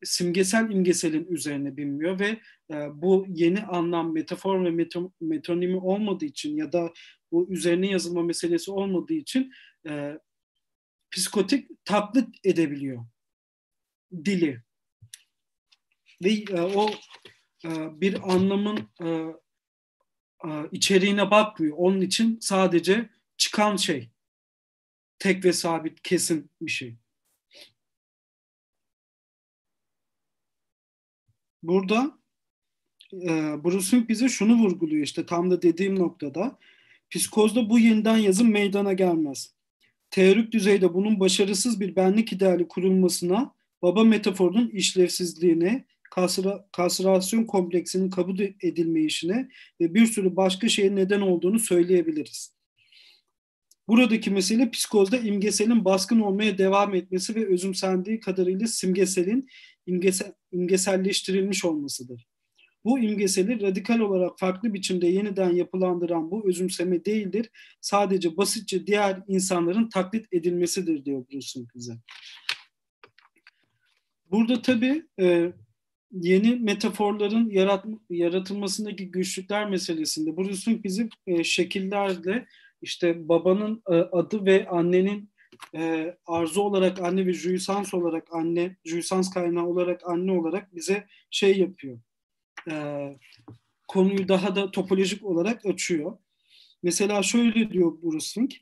simgesel 0.05 0.71
imgeselin 0.71 1.27
üzerine 1.27 1.77
binmiyor 1.77 2.19
ve 2.19 2.41
e, 2.71 2.75
bu 2.95 3.27
yeni 3.29 3.63
anlam, 3.63 4.13
metafor 4.13 4.65
ve 4.65 4.71
meto, 4.71 5.13
metonimi 5.21 5.77
olmadığı 5.77 6.25
için 6.25 6.57
ya 6.57 6.73
da 6.73 6.93
bu 7.33 7.49
üzerine 7.51 7.91
yazılma 7.91 8.23
meselesi 8.23 8.71
olmadığı 8.71 9.15
için 9.15 9.53
e, 9.89 10.19
psikotik 11.11 11.85
taklit 11.85 12.29
edebiliyor 12.45 13.05
dili. 14.25 14.63
Ve 16.25 16.31
e, 16.31 16.61
o 16.61 16.91
bir 18.01 18.33
anlamın 18.35 18.89
e, 19.01 19.07
e, 20.45 20.49
içeriğine 20.73 21.31
bakmıyor. 21.31 21.77
Onun 21.79 22.01
için 22.01 22.39
sadece 22.41 23.11
çıkan 23.37 23.77
şey 23.77 24.11
tek 25.19 25.45
ve 25.45 25.53
sabit 25.53 26.03
kesin 26.03 26.51
bir 26.61 26.71
şey. 26.71 26.97
Burada 31.63 32.19
e, 33.13 33.29
Bruce 33.65 34.09
bize 34.09 34.29
şunu 34.29 34.55
vurguluyor 34.55 35.03
işte 35.03 35.27
tam 35.27 35.51
da 35.51 35.63
dediğim 35.63 35.99
noktada. 35.99 36.59
Psikozda 37.11 37.71
bu 37.71 37.79
yeniden 37.79 38.17
yazım 38.17 38.51
meydana 38.51 38.93
gelmez. 38.93 39.55
Teorik 40.11 40.53
düzeyde 40.53 40.95
bunun 40.95 41.21
başarısız 41.21 41.81
bir 41.81 41.97
benlik 41.97 42.33
ideali 42.33 42.69
kurulmasına, 42.69 43.55
baba 43.83 44.05
metaforunun 44.05 44.69
işlevsizliğine, 44.69 45.85
kasra, 46.11 46.67
kasrasyon 46.73 47.45
kompleksinin 47.45 48.11
kabul 48.11 48.39
edilmeyişine 48.41 49.49
ve 49.81 49.95
bir 49.95 50.07
sürü 50.07 50.37
başka 50.37 50.69
şeyin 50.69 50.97
neden 50.97 51.21
olduğunu 51.21 51.59
söyleyebiliriz. 51.59 52.59
Buradaki 53.89 54.31
mesele 54.31 54.71
psikozda 54.71 55.19
imgeselin 55.19 55.85
baskın 55.85 56.21
olmaya 56.21 56.59
devam 56.59 56.95
etmesi 56.95 57.35
ve 57.35 57.47
özümsendiği 57.47 58.21
kadarıyla 58.21 58.67
simgeselin 58.67 59.49
imgesel, 59.87 60.33
imgeselleştirilmiş 60.53 61.65
olmasıdır. 61.65 62.27
Bu 62.85 62.99
imgeseli 62.99 63.61
radikal 63.61 63.99
olarak 63.99 64.39
farklı 64.39 64.75
biçimde 64.75 65.07
yeniden 65.07 65.51
yapılandıran 65.51 66.31
bu 66.31 66.49
özümseme 66.49 67.05
değildir. 67.05 67.51
Sadece 67.81 68.37
basitçe 68.37 68.87
diğer 68.87 69.23
insanların 69.29 69.89
taklit 69.89 70.27
edilmesidir 70.33 71.05
diyor 71.05 71.25
Bruce 71.33 71.61
bize. 71.75 71.93
Burada 74.31 74.63
tabii 74.63 75.07
e, 75.21 75.53
yeni 76.13 76.55
metaforların 76.55 77.51
yarat, 77.51 77.85
yaratılmasındaki 78.11 79.11
güçlükler 79.11 79.71
meselesinde 79.71 80.37
Bruce 80.37 80.83
bizi 80.85 81.09
e, 81.27 81.45
şekillerle 81.45 82.47
işte 82.83 83.29
babanın 83.29 83.83
e, 83.91 83.95
adı 83.95 84.45
ve 84.45 84.69
annenin 84.69 85.31
e, 85.75 86.15
arzu 86.27 86.61
olarak 86.61 87.01
anne 87.01 87.27
ve 87.27 87.33
jouissance 87.33 87.97
olarak 87.97 88.35
anne, 88.35 88.77
jouissance 88.85 89.29
kaynağı 89.35 89.67
olarak 89.67 90.01
anne 90.07 90.33
olarak 90.33 90.75
bize 90.75 91.07
şey 91.31 91.59
yapıyor. 91.59 91.99
E, 92.71 93.07
konuyu 93.89 94.29
daha 94.29 94.57
da 94.57 94.71
topolojik 94.71 95.25
olarak 95.25 95.67
açıyor. 95.67 96.19
Mesela 96.83 97.23
şöyle 97.23 97.71
diyor 97.71 98.03
Bruce 98.03 98.27
Fink. 98.35 98.55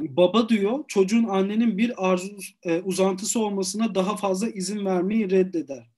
Baba 0.00 0.48
diyor 0.48 0.84
çocuğun 0.88 1.24
annenin 1.24 1.78
bir 1.78 2.10
arzu 2.10 2.36
e, 2.62 2.80
uzantısı 2.80 3.40
olmasına 3.40 3.94
daha 3.94 4.16
fazla 4.16 4.48
izin 4.48 4.84
vermeyi 4.84 5.30
reddeder 5.30 5.91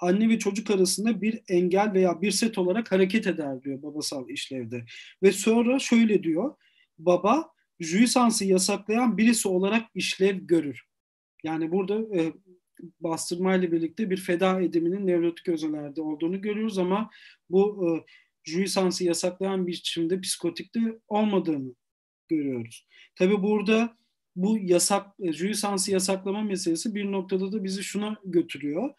anne 0.00 0.28
ve 0.28 0.38
çocuk 0.38 0.70
arasında 0.70 1.22
bir 1.22 1.40
engel 1.48 1.92
veya 1.92 2.22
bir 2.22 2.30
set 2.30 2.58
olarak 2.58 2.92
hareket 2.92 3.26
eder 3.26 3.62
diyor 3.62 3.82
babasal 3.82 4.28
işlevde. 4.28 4.84
Ve 5.22 5.32
sonra 5.32 5.78
şöyle 5.78 6.22
diyor, 6.22 6.54
baba 6.98 7.50
jüisansı 7.80 8.44
yasaklayan 8.44 9.18
birisi 9.18 9.48
olarak 9.48 9.86
işlev 9.94 10.36
görür. 10.36 10.82
Yani 11.44 11.72
burada 11.72 12.16
e, 12.18 12.32
bastırmayla 13.00 13.72
birlikte 13.72 14.10
bir 14.10 14.16
feda 14.16 14.60
ediminin 14.60 15.06
nevrotik 15.06 15.48
özelerde 15.48 16.02
olduğunu 16.02 16.40
görüyoruz 16.40 16.78
ama 16.78 17.10
bu 17.50 17.88
e, 17.88 17.88
jüisansı 18.44 19.04
yasaklayan 19.04 19.66
biçimde 19.66 20.20
psikotikte 20.20 20.80
olmadığını 21.08 21.74
görüyoruz. 22.28 22.86
Tabi 23.16 23.42
burada 23.42 23.96
bu 24.36 24.58
yasak, 24.58 25.06
e, 25.22 25.32
jüisansı 25.32 25.92
yasaklama 25.92 26.42
meselesi 26.42 26.94
bir 26.94 27.12
noktada 27.12 27.52
da 27.52 27.64
bizi 27.64 27.84
şuna 27.84 28.16
götürüyor 28.24 28.90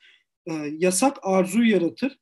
e, 0.48 0.54
yasak 0.78 1.18
arzu 1.22 1.64
yaratır. 1.64 2.18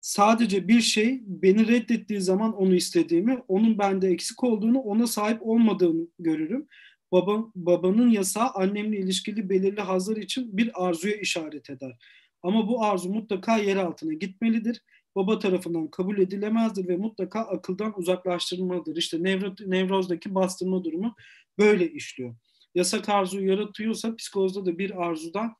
Sadece 0.00 0.68
bir 0.68 0.80
şey 0.80 1.20
beni 1.22 1.68
reddettiği 1.68 2.20
zaman 2.20 2.56
onu 2.56 2.74
istediğimi, 2.74 3.42
onun 3.48 3.78
bende 3.78 4.08
eksik 4.08 4.44
olduğunu, 4.44 4.78
ona 4.78 5.06
sahip 5.06 5.46
olmadığını 5.46 6.08
görürüm. 6.18 6.68
Baba, 7.12 7.44
babanın 7.54 8.10
yasağı 8.10 8.50
annemle 8.50 8.98
ilişkili 8.98 9.50
belirli 9.50 9.80
hazlar 9.80 10.16
için 10.16 10.56
bir 10.56 10.86
arzuya 10.86 11.16
işaret 11.16 11.70
eder. 11.70 11.96
Ama 12.42 12.68
bu 12.68 12.84
arzu 12.84 13.08
mutlaka 13.12 13.56
yer 13.58 13.76
altına 13.76 14.12
gitmelidir. 14.12 14.82
Baba 15.16 15.38
tarafından 15.38 15.88
kabul 15.88 16.18
edilemezdir 16.18 16.88
ve 16.88 16.96
mutlaka 16.96 17.40
akıldan 17.40 17.98
uzaklaştırılmalıdır. 17.98 18.96
İşte 18.96 19.22
nevro, 19.22 19.54
nevrozdaki 19.66 20.34
bastırma 20.34 20.84
durumu 20.84 21.14
böyle 21.58 21.92
işliyor. 21.92 22.34
Yasak 22.74 23.08
arzu 23.08 23.44
yaratıyorsa 23.44 24.16
psikozda 24.16 24.66
da 24.66 24.78
bir 24.78 25.02
arzudan 25.08 25.54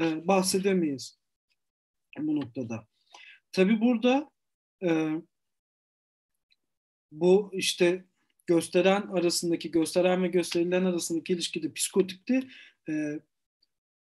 e, 0.00 0.28
bahsedemeyiz 0.28 1.23
bu 2.18 2.36
noktada. 2.36 2.86
Tabi 3.52 3.80
burada 3.80 4.30
e, 4.82 5.10
bu 7.12 7.50
işte 7.52 8.04
gösteren 8.46 9.02
arasındaki 9.02 9.70
gösteren 9.70 10.22
ve 10.22 10.28
gösterilen 10.28 10.84
arasındaki 10.84 11.32
ilişkide 11.32 11.72
psikotipte 11.72 12.42
e, 12.88 13.20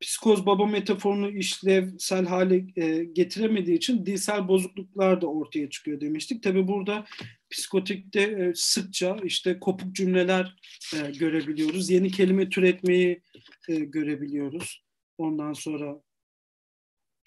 psikoz 0.03 0.45
baba 0.45 0.65
metaforunu 0.65 1.29
işlevsel 1.29 2.25
hale 2.25 2.65
e, 2.75 3.03
getiremediği 3.03 3.77
için 3.77 4.05
dilsel 4.05 4.47
bozukluklar 4.47 5.21
da 5.21 5.27
ortaya 5.27 5.69
çıkıyor 5.69 6.01
demiştik. 6.01 6.43
Tabi 6.43 6.67
burada 6.67 7.05
psikotikte 7.49 8.21
e, 8.21 8.51
sıkça 8.55 9.17
işte 9.23 9.59
kopuk 9.59 9.95
cümleler 9.95 10.55
e, 10.95 11.11
görebiliyoruz. 11.11 11.89
Yeni 11.89 12.11
kelime 12.11 12.49
türetmeyi 12.49 13.21
e, 13.69 13.75
görebiliyoruz. 13.75 14.83
Ondan 15.17 15.53
sonra 15.53 16.01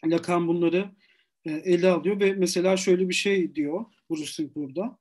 Lacan 0.04 0.48
bunları 0.48 0.90
e, 1.44 1.50
ele 1.50 1.88
alıyor 1.88 2.20
ve 2.20 2.32
mesela 2.32 2.76
şöyle 2.76 3.09
bir 3.09 3.14
şey 3.14 3.54
diyor 3.54 3.85
Bruce 4.11 4.54
burada. 4.54 4.98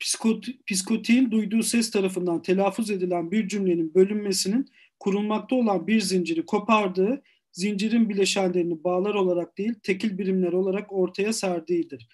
Psikot, 0.00 0.46
psikotiğin 0.66 1.30
duyduğu 1.30 1.62
ses 1.62 1.90
tarafından 1.90 2.42
telaffuz 2.42 2.90
edilen 2.90 3.30
bir 3.30 3.48
cümlenin 3.48 3.94
bölünmesinin 3.94 4.66
kurulmakta 5.00 5.56
olan 5.56 5.86
bir 5.86 6.00
zinciri 6.00 6.46
kopardığı, 6.46 7.22
zincirin 7.52 8.08
bileşenlerini 8.08 8.84
bağlar 8.84 9.14
olarak 9.14 9.58
değil, 9.58 9.74
tekil 9.82 10.18
birimler 10.18 10.52
olarak 10.52 10.92
ortaya 10.92 11.32
serdiğidir. 11.32 12.08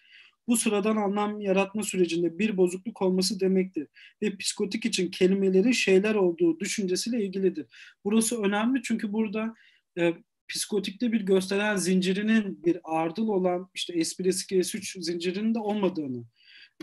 Bu 0.49 0.57
sıradan 0.57 0.97
anlam 0.97 1.41
yaratma 1.41 1.83
sürecinde 1.83 2.39
bir 2.39 2.57
bozukluk 2.57 3.03
olması 3.03 3.41
demektir. 3.41 3.89
Ve 4.23 4.37
psikotik 4.37 4.85
için 4.85 5.11
kelimelerin 5.11 5.73
şeyler 5.73 6.15
olduğu 6.15 6.61
düşüncesiyle 6.61 7.25
ilgilidir. 7.25 7.67
Burası 8.05 8.43
önemli 8.43 8.83
çünkü 8.83 9.13
burada 9.13 9.55
e, 9.99 10.15
psikotikte 10.49 11.13
bir 11.13 11.21
gösteren 11.21 11.77
zincirinin 11.77 12.65
bir 12.65 12.81
ardıl 12.85 13.29
olan 13.29 13.71
işte 13.75 13.95
S1, 13.95 14.29
S2, 14.29 14.59
S3 14.59 15.03
zincirinin 15.03 15.55
de 15.55 15.59
olmadığını 15.59 16.25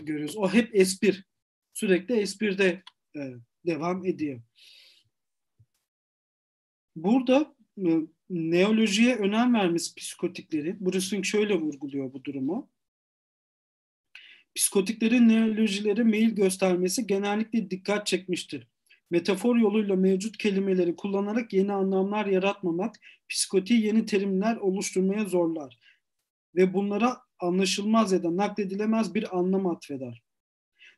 görüyoruz. 0.02 0.36
O 0.36 0.48
hep 0.48 0.74
S1. 0.74 1.22
Sürekli 1.74 2.14
S1'de 2.14 2.82
e, 3.16 3.20
devam 3.66 4.06
ediyor. 4.06 4.42
Burada 6.96 7.56
e, 7.78 7.90
neolojiye 8.30 9.16
önem 9.16 9.54
vermesi 9.54 9.94
psikotikleri, 9.94 10.76
Bruce 10.80 11.22
şöyle 11.22 11.54
vurguluyor 11.54 12.12
bu 12.12 12.24
durumu. 12.24 12.70
Psikotiklerin 14.54 15.28
neolojilere 15.28 16.02
meyil 16.02 16.30
göstermesi 16.30 17.06
genellikle 17.06 17.70
dikkat 17.70 18.06
çekmiştir. 18.06 18.66
Metafor 19.12 19.56
yoluyla 19.56 19.96
mevcut 19.96 20.38
kelimeleri 20.38 20.96
kullanarak 20.96 21.52
yeni 21.52 21.72
anlamlar 21.72 22.26
yaratmamak, 22.26 22.96
psikotiği 23.28 23.86
yeni 23.86 24.06
terimler 24.06 24.56
oluşturmaya 24.56 25.24
zorlar 25.24 25.78
ve 26.54 26.74
bunlara 26.74 27.18
anlaşılmaz 27.38 28.12
ya 28.12 28.22
da 28.22 28.36
nakledilemez 28.36 29.14
bir 29.14 29.38
anlam 29.38 29.66
atfeder. 29.66 30.22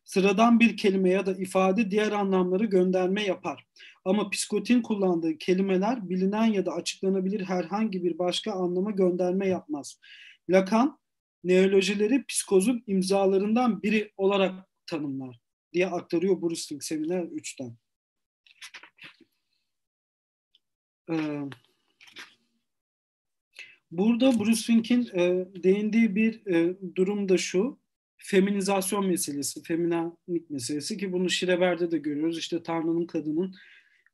Sıradan 0.05 0.61
bir 0.61 0.77
kelime 0.77 1.11
ya 1.11 1.27
da 1.27 1.33
ifade 1.33 1.91
diğer 1.91 2.13
anlamları 2.13 2.65
gönderme 2.65 3.23
yapar. 3.23 3.67
Ama 4.05 4.31
psikotin 4.31 4.83
kullandığı 4.83 5.39
kelimeler 5.39 6.09
bilinen 6.09 6.47
ya 6.47 6.67
da 6.67 6.73
açıklanabilir 6.73 7.45
herhangi 7.45 8.05
bir 8.05 8.19
başka 8.19 8.53
anlama 8.53 8.91
gönderme 8.91 9.49
yapmaz. 9.49 10.01
Lacan, 10.51 10.99
neolojileri 11.45 12.25
psikozun 12.27 12.85
imzalarından 12.87 13.83
biri 13.83 14.13
olarak 14.17 14.69
tanımlar 14.87 15.41
diye 15.73 15.87
aktarıyor 15.87 16.55
Fink 16.69 16.85
Seminer 16.85 17.23
3'ten. 17.23 17.84
Ee, 21.11 21.41
burada 23.91 24.39
Bruce 24.39 24.63
Fink'in 24.63 25.09
e, 25.15 25.47
değindiği 25.63 26.15
bir 26.15 26.47
e, 26.47 26.77
durum 26.97 27.29
da 27.29 27.39
şu, 27.39 27.79
feminizasyon 28.17 29.07
meselesi, 29.07 29.63
feminanlik 29.63 30.51
meselesi 30.51 30.97
ki 30.97 31.13
bunu 31.13 31.31
Şireber'de 31.31 31.91
de 31.91 31.99
görüyoruz. 31.99 32.39
İşte 32.39 32.63
Tanrı'nın 32.63 33.07
kadının 33.07 33.55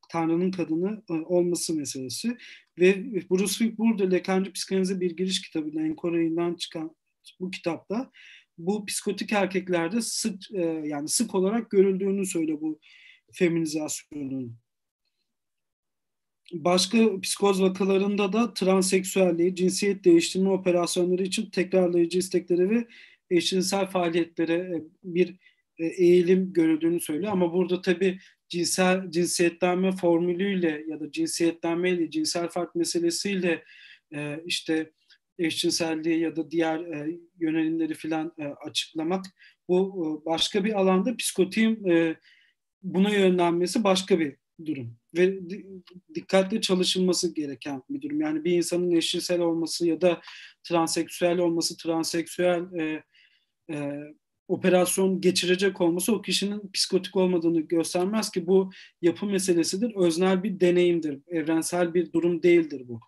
Tanrı'nın 0.09 0.51
kadını 0.51 1.03
e, 1.09 1.13
olması 1.13 1.75
meselesi. 1.75 2.37
Ve 2.79 3.13
Bruce 3.29 3.53
Fink 3.57 3.77
burada 3.77 4.09
Lekanci 4.09 4.51
Psikanalize 4.51 4.99
bir 4.99 5.17
giriş 5.17 5.41
kitabı, 5.41 5.79
Enkoray'ından 5.79 6.55
çıkan 6.55 6.95
bu 7.39 7.51
kitapta 7.51 8.11
bu 8.57 8.85
psikotik 8.85 9.33
erkeklerde 9.33 10.01
sık 10.01 10.51
e, 10.51 10.61
yani 10.85 11.09
sık 11.09 11.35
olarak 11.35 11.69
görüldüğünü 11.69 12.25
söyle 12.25 12.61
bu 12.61 12.79
feminizasyonun. 13.33 14.60
Başka 16.53 17.21
psikoz 17.21 17.61
vakalarında 17.61 18.33
da 18.33 18.53
transseksüelliği, 18.53 19.55
cinsiyet 19.55 20.03
değiştirme 20.03 20.49
operasyonları 20.49 21.23
için 21.23 21.49
tekrarlayıcı 21.49 22.19
istekleri 22.19 22.69
ve 22.69 22.87
eşcinsel 23.29 23.87
faaliyetlere 23.87 24.53
e, 24.53 24.83
bir 25.03 25.35
e, 25.77 25.85
eğilim 25.85 26.53
görüldüğünü 26.53 26.99
söylüyor. 26.99 27.31
Ama 27.31 27.53
burada 27.53 27.81
tabii 27.81 28.19
cinsel 28.49 29.11
cinsiyetlenme 29.11 29.91
formülüyle 29.91 30.83
ya 30.87 30.99
da 30.99 31.11
cinsiyetlenmeyle, 31.11 32.11
cinsel 32.11 32.49
fark 32.49 32.75
meselesiyle 32.75 33.63
e, 34.15 34.41
işte 34.45 34.91
eşcinselliği 35.39 36.19
ya 36.19 36.35
da 36.35 36.51
diğer 36.51 37.07
yönelimleri 37.39 37.93
filan 37.93 38.33
açıklamak 38.65 39.25
bu 39.67 40.23
başka 40.25 40.63
bir 40.63 40.79
alanda 40.79 41.15
psikotiğin 41.17 41.83
buna 42.83 43.09
yönlenmesi 43.09 43.83
başka 43.83 44.19
bir 44.19 44.35
durum 44.65 45.00
ve 45.15 45.39
dikkatli 46.15 46.61
çalışılması 46.61 47.33
gereken 47.35 47.83
bir 47.89 48.01
durum. 48.01 48.21
Yani 48.21 48.43
bir 48.43 48.51
insanın 48.51 48.91
eşcinsel 48.91 49.39
olması 49.39 49.87
ya 49.87 50.01
da 50.01 50.21
transseksüel 50.63 51.37
olması, 51.37 51.77
transseksüel 51.77 52.73
e, 52.73 53.03
e, 53.71 53.99
operasyon 54.47 55.21
geçirecek 55.21 55.81
olması 55.81 56.15
o 56.15 56.21
kişinin 56.21 56.71
psikotik 56.71 57.15
olmadığını 57.15 57.61
göstermez 57.61 58.31
ki 58.31 58.47
bu 58.47 58.71
yapı 59.01 59.25
meselesidir. 59.25 59.95
Öznel 59.95 60.43
bir 60.43 60.59
deneyimdir. 60.59 61.19
Evrensel 61.27 61.93
bir 61.93 62.13
durum 62.13 62.43
değildir 62.43 62.81
bu. 62.87 62.99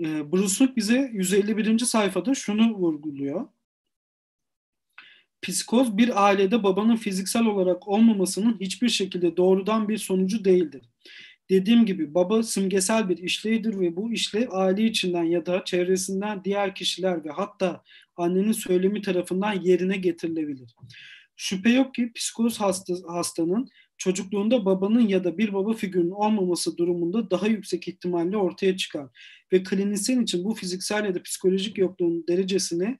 E, 0.00 0.32
Bruce 0.32 0.76
bize 0.76 1.10
151. 1.12 1.78
sayfada 1.78 2.34
şunu 2.34 2.74
vurguluyor. 2.74 3.48
Psikoz 5.42 5.98
bir 5.98 6.26
ailede 6.26 6.62
babanın 6.62 6.96
fiziksel 6.96 7.46
olarak 7.46 7.88
olmamasının 7.88 8.60
hiçbir 8.60 8.88
şekilde 8.88 9.36
doğrudan 9.36 9.88
bir 9.88 9.98
sonucu 9.98 10.44
değildir. 10.44 10.82
Dediğim 11.50 11.86
gibi 11.86 12.14
baba 12.14 12.42
simgesel 12.42 13.08
bir 13.08 13.18
işlevdir 13.18 13.80
ve 13.80 13.96
bu 13.96 14.12
işlev 14.12 14.48
aile 14.50 14.84
içinden 14.84 15.24
ya 15.24 15.46
da 15.46 15.64
çevresinden 15.64 16.44
diğer 16.44 16.74
kişiler 16.74 17.24
ve 17.24 17.30
hatta 17.30 17.82
annenin 18.16 18.52
söylemi 18.52 19.02
tarafından 19.02 19.52
yerine 19.52 19.96
getirilebilir. 19.96 20.74
Şüphe 21.36 21.70
yok 21.70 21.94
ki 21.94 22.12
psikoz 22.14 22.60
hasta, 22.60 22.94
hastanın 23.08 23.68
çocukluğunda 23.98 24.64
babanın 24.64 25.08
ya 25.08 25.24
da 25.24 25.38
bir 25.38 25.52
baba 25.52 25.72
figürünün 25.72 26.10
olmaması 26.10 26.76
durumunda 26.76 27.30
daha 27.30 27.46
yüksek 27.46 27.88
ihtimalle 27.88 28.36
ortaya 28.36 28.76
çıkar. 28.76 29.06
Ve 29.52 29.62
klinisyen 29.62 30.22
için 30.22 30.44
bu 30.44 30.54
fiziksel 30.54 31.04
ya 31.04 31.14
da 31.14 31.22
psikolojik 31.22 31.78
yokluğun 31.78 32.24
derecesine 32.28 32.98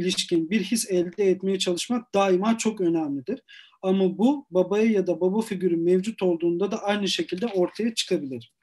ilişkin 0.00 0.50
bir 0.50 0.62
his 0.62 0.90
elde 0.90 1.30
etmeye 1.30 1.58
çalışmak 1.58 2.14
daima 2.14 2.58
çok 2.58 2.80
önemlidir. 2.80 3.42
Ama 3.82 4.18
bu 4.18 4.46
babaya 4.50 4.84
ya 4.84 5.06
da 5.06 5.20
baba 5.20 5.40
figürü 5.40 5.76
mevcut 5.76 6.22
olduğunda 6.22 6.70
da 6.70 6.82
aynı 6.82 7.08
şekilde 7.08 7.46
ortaya 7.46 7.94
çıkabilir. 7.94 8.54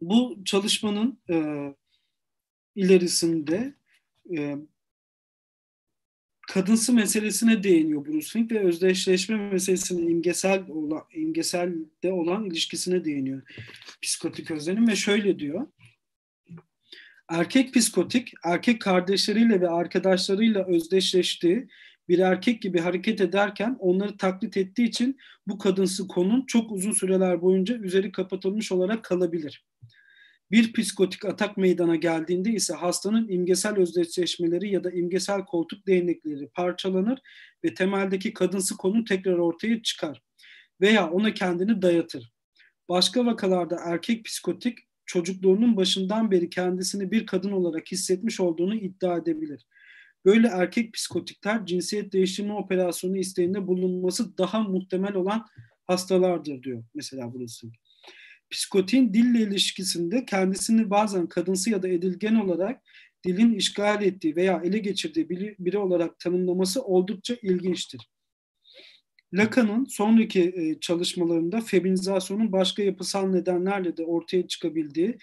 Bu 0.00 0.38
çalışmanın 0.44 1.20
e, 1.30 1.36
ilerisinde 2.74 3.74
e, 4.36 4.56
kadınsı 6.48 6.92
meselesine 6.92 7.62
değiniyor 7.62 8.06
Bruce 8.06 8.28
Fink 8.28 8.52
ve 8.52 8.58
özdeşleşme 8.58 9.50
meselesinin 9.50 10.10
imgesel 10.10 10.68
olan, 10.68 11.02
imgeselde 11.14 12.12
olan 12.12 12.44
ilişkisine 12.44 13.04
değiniyor 13.04 13.42
psikotik 14.02 14.50
özlenim 14.50 14.88
ve 14.88 14.96
şöyle 14.96 15.38
diyor. 15.38 15.66
Erkek 17.28 17.74
psikotik, 17.74 18.32
erkek 18.44 18.82
kardeşleriyle 18.82 19.60
ve 19.60 19.68
arkadaşlarıyla 19.68 20.66
özdeşleştiği 20.66 21.68
bir 22.08 22.18
erkek 22.18 22.62
gibi 22.62 22.78
hareket 22.78 23.20
ederken 23.20 23.76
onları 23.78 24.16
taklit 24.16 24.56
ettiği 24.56 24.88
için 24.88 25.18
bu 25.46 25.58
kadınsı 25.58 26.08
konun 26.08 26.46
çok 26.46 26.72
uzun 26.72 26.92
süreler 26.92 27.42
boyunca 27.42 27.76
üzeri 27.76 28.12
kapatılmış 28.12 28.72
olarak 28.72 29.04
kalabilir. 29.04 29.64
Bir 30.50 30.72
psikotik 30.72 31.24
atak 31.24 31.56
meydana 31.56 31.96
geldiğinde 31.96 32.50
ise 32.50 32.74
hastanın 32.74 33.28
imgesel 33.28 33.76
özdeşleşmeleri 33.76 34.72
ya 34.72 34.84
da 34.84 34.90
imgesel 34.90 35.44
koltuk 35.44 35.86
değnekleri 35.86 36.48
parçalanır 36.48 37.18
ve 37.64 37.74
temeldeki 37.74 38.32
kadınsı 38.32 38.76
konu 38.76 39.04
tekrar 39.04 39.38
ortaya 39.38 39.82
çıkar 39.82 40.22
veya 40.80 41.10
ona 41.10 41.34
kendini 41.34 41.82
dayatır. 41.82 42.32
Başka 42.88 43.26
vakalarda 43.26 43.76
erkek 43.84 44.24
psikotik 44.24 44.78
çocukluğunun 45.06 45.76
başından 45.76 46.30
beri 46.30 46.50
kendisini 46.50 47.10
bir 47.10 47.26
kadın 47.26 47.52
olarak 47.52 47.92
hissetmiş 47.92 48.40
olduğunu 48.40 48.74
iddia 48.74 49.16
edebilir. 49.16 49.66
Böyle 50.24 50.48
erkek 50.48 50.94
psikotikler 50.94 51.66
cinsiyet 51.66 52.12
değiştirme 52.12 52.52
operasyonu 52.52 53.16
isteğinde 53.16 53.66
bulunması 53.66 54.38
daha 54.38 54.60
muhtemel 54.60 55.14
olan 55.14 55.46
hastalardır 55.84 56.62
diyor 56.62 56.84
mesela 56.94 57.32
burası. 57.34 57.66
Psikotin 58.50 59.14
dille 59.14 59.40
ilişkisinde 59.40 60.24
kendisini 60.24 60.90
bazen 60.90 61.26
kadınsı 61.26 61.70
ya 61.70 61.82
da 61.82 61.88
edilgen 61.88 62.34
olarak 62.34 62.82
dilin 63.26 63.54
işgal 63.54 64.02
ettiği 64.02 64.36
veya 64.36 64.60
ele 64.64 64.78
geçirdiği 64.78 65.28
biri, 65.58 65.78
olarak 65.78 66.18
tanımlaması 66.18 66.82
oldukça 66.82 67.36
ilginçtir. 67.42 68.00
Lacan'ın 69.34 69.84
sonraki 69.84 70.42
e, 70.56 70.80
çalışmalarında 70.80 71.60
feminizasyonun 71.60 72.52
başka 72.52 72.82
yapısal 72.82 73.28
nedenlerle 73.28 73.96
de 73.96 74.04
ortaya 74.04 74.46
çıkabildiği 74.46 75.18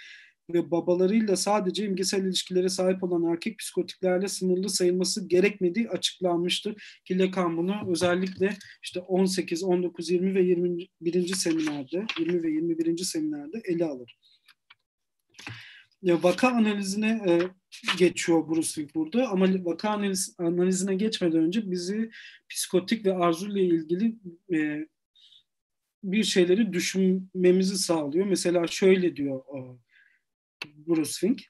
ve 0.54 0.72
babalarıyla 0.72 1.36
sadece 1.36 1.86
imgesel 1.86 2.24
ilişkilere 2.26 2.70
sahip 2.70 3.04
olan 3.04 3.32
erkek 3.34 3.60
psikotiklerle 3.60 4.28
sınırlı 4.28 4.70
sayılması 4.70 5.28
gerekmediği 5.28 5.90
açıklanmıştır. 5.90 7.02
Ki 7.06 7.20
Lacan 7.20 7.58
bunu 7.58 7.76
özellikle 7.92 8.58
işte 8.84 9.00
18, 9.00 9.64
19, 9.64 10.10
20 10.10 10.36
ve 10.36 10.42
21. 10.44 11.28
seminerde, 11.28 12.06
20 12.20 12.44
ve 12.44 12.50
21. 12.50 12.98
seminerde 12.98 13.62
ele 13.66 13.86
alır. 13.86 14.18
Ya, 16.04 16.24
vaka 16.24 16.48
analizine 16.48 17.22
e, 17.28 17.40
geçiyor 17.98 18.50
Bruce 18.50 18.94
burada 18.96 19.28
ama 19.28 19.48
vaka 19.66 19.90
analiz, 19.90 20.36
analizine 20.38 20.96
geçmeden 20.96 21.40
önce 21.40 21.72
bizi 21.72 22.12
psikotik 22.50 23.06
ve 23.06 23.14
arzu 23.14 23.50
ile 23.50 23.62
ilgili 23.64 24.16
e, 24.54 24.88
bir 26.04 26.24
şeyleri 26.24 26.74
düşünmemizi 26.74 27.78
sağlıyor. 27.78 28.26
Mesela 28.26 28.68
şöyle 28.68 29.16
diyor 29.16 29.44
o, 29.48 29.80
Bruce 30.66 31.12
Fink. 31.12 31.42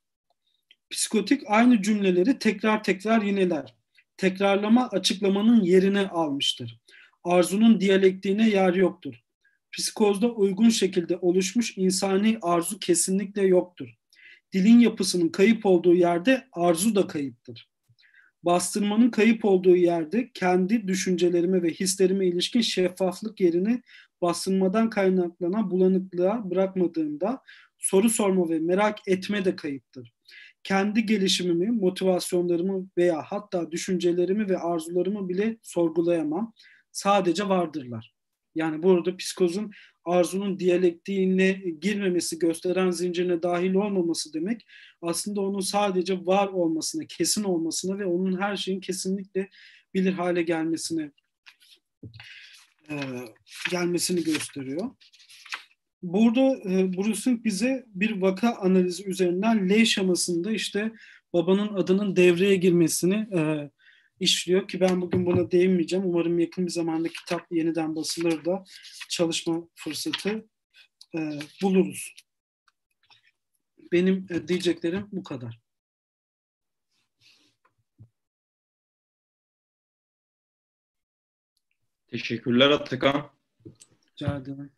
Psikotik 0.89 1.41
aynı 1.47 1.82
cümleleri 1.82 2.39
tekrar 2.39 2.84
tekrar 2.84 3.21
yineler. 3.21 3.75
Tekrarlama 4.17 4.89
açıklamanın 4.89 5.63
yerini 5.63 5.99
almıştır. 5.99 6.80
Arzunun 7.23 7.80
diyalektiğine 7.80 8.49
yer 8.49 8.73
yoktur. 8.73 9.15
Psikozda 9.71 10.32
uygun 10.32 10.69
şekilde 10.69 11.17
oluşmuş 11.17 11.77
insani 11.77 12.38
arzu 12.41 12.80
kesinlikle 12.80 13.41
yoktur. 13.41 14.02
Dilin 14.53 14.79
yapısının 14.79 15.29
kayıp 15.29 15.65
olduğu 15.65 15.95
yerde 15.95 16.47
arzu 16.51 16.95
da 16.95 17.07
kayıptır. 17.07 17.69
Bastırmanın 18.43 19.09
kayıp 19.09 19.45
olduğu 19.45 19.75
yerde 19.75 20.31
kendi 20.33 20.87
düşüncelerime 20.87 21.63
ve 21.63 21.69
hislerime 21.69 22.27
ilişkin 22.27 22.61
şeffaflık 22.61 23.39
yerini 23.41 23.81
bastırmadan 24.21 24.89
kaynaklanan 24.89 25.71
bulanıklığa 25.71 26.51
bırakmadığımda 26.51 27.41
soru 27.77 28.09
sorma 28.09 28.49
ve 28.49 28.59
merak 28.59 29.07
etme 29.07 29.45
de 29.45 29.55
kayıptır. 29.55 30.13
kendi 30.63 31.05
gelişimimi, 31.05 31.71
motivasyonlarımı 31.71 32.89
veya 32.97 33.21
hatta 33.21 33.71
düşüncelerimi 33.71 34.49
ve 34.49 34.57
arzularımı 34.57 35.29
bile 35.29 35.57
sorgulayamam. 35.61 36.53
Sadece 36.91 37.49
vardırlar. 37.49 38.13
Yani 38.55 38.83
burada 38.83 39.17
psikozun 39.17 39.71
arzunun 40.05 40.59
diyalektiğine 40.59 41.51
girmemesi, 41.81 42.39
gösteren 42.39 42.91
zincirine 42.91 43.43
dahil 43.43 43.73
olmaması 43.73 44.33
demek 44.33 44.65
aslında 45.01 45.41
onun 45.41 45.59
sadece 45.59 46.25
var 46.25 46.47
olmasına, 46.47 47.03
kesin 47.05 47.43
olmasına 47.43 47.99
ve 47.99 48.05
onun 48.05 48.41
her 48.41 48.55
şeyin 48.55 48.79
kesinlikle 48.79 49.49
bilir 49.93 50.13
hale 50.13 50.41
gelmesine 50.41 51.11
e, 52.89 52.95
gelmesini 53.71 54.23
gösteriyor. 54.23 54.89
Burada 56.03 56.69
e, 56.69 56.93
Bruce'un 56.93 57.43
bize 57.43 57.85
bir 57.87 58.21
vaka 58.21 58.55
analizi 58.55 59.09
üzerinden 59.09 59.69
L 59.69 59.85
şamasında 59.85 60.51
işte 60.51 60.91
babanın 61.33 61.73
adının 61.75 62.15
devreye 62.15 62.55
girmesini 62.55 63.15
e, 63.15 63.69
işliyor 64.20 64.68
ki 64.68 64.80
ben 64.80 65.01
bugün 65.01 65.26
buna 65.26 65.51
değinmeyeceğim. 65.51 66.05
Umarım 66.05 66.39
yakın 66.39 66.66
bir 66.66 66.72
zamanda 66.72 67.07
kitap 67.07 67.51
yeniden 67.51 67.95
basılır 67.95 68.45
da 68.45 68.64
çalışma 69.09 69.68
fırsatı 69.76 70.47
e, 71.16 71.39
buluruz. 71.61 72.14
Benim 73.91 74.28
e, 74.30 74.47
diyeceklerim 74.47 75.07
bu 75.11 75.24
kadar. 75.24 75.59
Teşekkürler 82.07 82.70
Atakan. 82.70 83.32
Rica 84.11 84.38
ederim. 84.38 84.72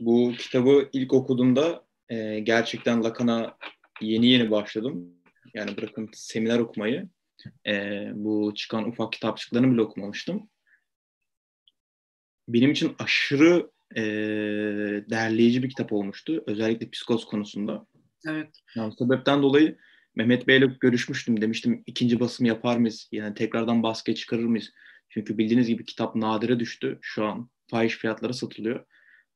Bu 0.00 0.32
kitabı 0.38 0.88
ilk 0.92 1.12
okuduğumda 1.12 1.86
e, 2.08 2.40
gerçekten 2.40 3.04
Lacan'a 3.04 3.58
yeni 4.00 4.26
yeni 4.26 4.50
başladım. 4.50 5.14
Yani 5.54 5.76
bırakın 5.76 6.10
seminer 6.12 6.58
okumayı. 6.58 7.08
E, 7.66 8.06
bu 8.14 8.52
çıkan 8.54 8.88
ufak 8.88 9.12
kitapçıklarını 9.12 9.72
bile 9.72 9.82
okumamıştım. 9.82 10.48
Benim 12.48 12.70
için 12.70 12.94
aşırı 12.98 13.70
e, 13.96 14.02
derleyici 15.10 15.62
bir 15.62 15.68
kitap 15.68 15.92
olmuştu. 15.92 16.44
Özellikle 16.46 16.90
psikoz 16.90 17.24
konusunda. 17.24 17.86
Evet. 18.28 18.48
Yani 18.76 18.94
sebepten 18.98 19.42
dolayı 19.42 19.78
Mehmet 20.14 20.48
Bey'le 20.48 20.78
görüşmüştüm. 20.80 21.40
Demiştim 21.40 21.82
ikinci 21.86 22.20
basım 22.20 22.46
yapar 22.46 22.76
mıyız? 22.76 23.08
Yani 23.12 23.34
tekrardan 23.34 23.82
baskıya 23.82 24.14
çıkarır 24.14 24.44
mıyız? 24.44 24.70
Çünkü 25.08 25.38
bildiğiniz 25.38 25.66
gibi 25.66 25.84
kitap 25.84 26.16
nadire 26.16 26.60
düştü. 26.60 26.98
Şu 27.02 27.24
an 27.24 27.50
fahiş 27.70 27.96
fiyatlara 27.96 28.32
satılıyor. 28.32 28.84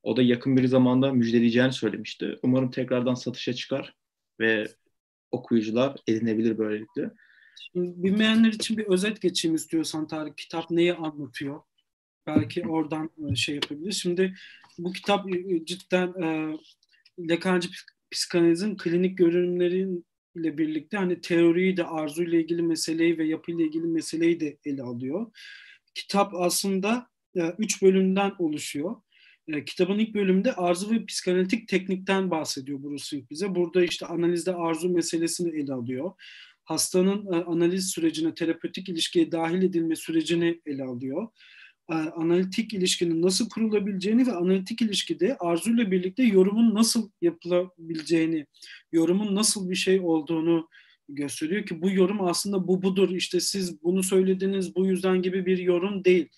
O 0.03 0.17
da 0.17 0.23
yakın 0.23 0.57
bir 0.57 0.67
zamanda 0.67 1.13
müjdeleyeceğini 1.13 1.73
söylemişti. 1.73 2.39
Umarım 2.43 2.71
tekrardan 2.71 3.15
satışa 3.15 3.53
çıkar 3.53 3.95
ve 4.41 4.67
okuyucular 5.31 5.97
edinebilir 6.07 6.59
böylelikle. 6.59 7.11
Şimdi 7.73 8.03
bilmeyenler 8.03 8.49
için 8.53 8.77
bir 8.77 8.85
özet 8.85 9.21
geçeyim 9.23 9.55
istiyorsan 9.55 10.07
Tarık. 10.07 10.39
Kitap 10.39 10.71
neyi 10.71 10.95
anlatıyor? 10.95 11.61
Belki 12.27 12.69
oradan 12.69 13.11
e, 13.31 13.35
şey 13.35 13.55
yapabilir. 13.55 13.93
Şimdi 13.93 14.35
bu 14.79 14.93
kitap 14.93 15.35
e, 15.35 15.39
e, 15.39 15.65
cidden 15.65 16.23
e, 16.23 16.57
Lekancı 17.29 17.69
psikanalizin 18.11 18.77
klinik 18.77 19.19
görünümleriyle 19.19 20.59
birlikte 20.59 20.97
hani 20.97 21.21
teoriyi 21.21 21.77
de 21.77 21.85
arzuyla 21.85 22.39
ilgili 22.39 22.63
meseleyi 22.63 23.19
ve 23.19 23.27
yapıyla 23.27 23.65
ilgili 23.65 23.87
meseleyi 23.87 24.41
de 24.41 24.59
ele 24.65 24.83
alıyor. 24.83 25.33
Kitap 25.95 26.35
aslında 26.35 27.09
e, 27.37 27.55
üç 27.59 27.83
bölümden 27.83 28.33
oluşuyor. 28.39 28.97
E, 29.49 29.65
kitabın 29.65 29.99
ilk 29.99 30.15
bölümünde 30.15 30.53
arzu 30.53 30.91
ve 30.91 31.07
psikanalitik 31.07 31.69
teknikten 31.69 32.31
bahsediyor 32.31 32.83
Bruce 32.83 33.05
Sink 33.05 33.31
bize. 33.31 33.55
Burada 33.55 33.85
işte 33.85 34.07
analizde 34.07 34.55
arzu 34.55 34.89
meselesini 34.89 35.63
ele 35.63 35.73
alıyor. 35.73 36.13
Hastanın 36.67 37.33
e, 37.33 37.45
analiz 37.45 37.91
sürecine, 37.91 38.35
terapötik 38.35 38.89
ilişkiye 38.89 39.33
dahil 39.33 39.63
edilme 39.63 39.97
sürecini 39.97 40.61
ele 40.67 40.85
alıyor. 40.85 41.29
E, 41.91 41.95
analitik 41.95 42.75
ilişkinin 42.75 43.23
nasıl 43.23 43.49
kurulabileceğini 43.49 44.27
ve 44.27 44.33
analitik 44.33 44.83
ilişkide 44.83 45.37
arzuyla 45.41 45.91
birlikte 45.91 46.23
yorumun 46.23 46.75
nasıl 46.75 47.11
yapılabileceğini, 47.23 48.47
yorumun 48.93 49.35
nasıl 49.35 49.71
bir 49.71 49.75
şey 49.75 50.01
olduğunu 50.01 50.69
gösteriyor 51.09 51.67
ki 51.67 51.83
bu 51.83 51.91
yorum 51.91 52.21
aslında 52.21 52.69
bu 52.69 52.83
budur 52.83 53.11
işte 53.11 53.41
siz 53.41 53.83
bunu 53.83 54.03
söylediniz 54.03 54.77
bu 54.77 54.87
yüzden 54.87 55.23
gibi 55.23 55.47
bir 55.47 55.59
yorum 55.59 56.05
değil 56.05 56.29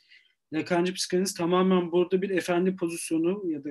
Lacancı 0.52 0.94
psikanaliz 0.94 1.34
tamamen 1.34 1.92
burada 1.92 2.22
bir 2.22 2.30
efendi 2.30 2.76
pozisyonu 2.76 3.50
ya 3.50 3.64
da 3.64 3.70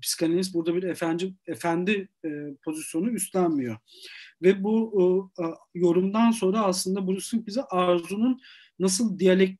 psikanaliz 0.00 0.54
burada 0.54 0.74
bir 0.74 0.82
efendi 0.82 1.34
efendi 1.46 2.08
e, 2.24 2.28
pozisyonu 2.64 3.10
üstlenmiyor. 3.10 3.76
Ve 4.42 4.64
bu 4.64 5.30
e, 5.40 5.44
yorumdan 5.74 6.30
sonra 6.30 6.60
aslında 6.64 7.08
Bruce'un 7.08 7.46
bize 7.46 7.62
arzunun 7.62 8.40
nasıl 8.78 9.18
diyalek 9.18 9.58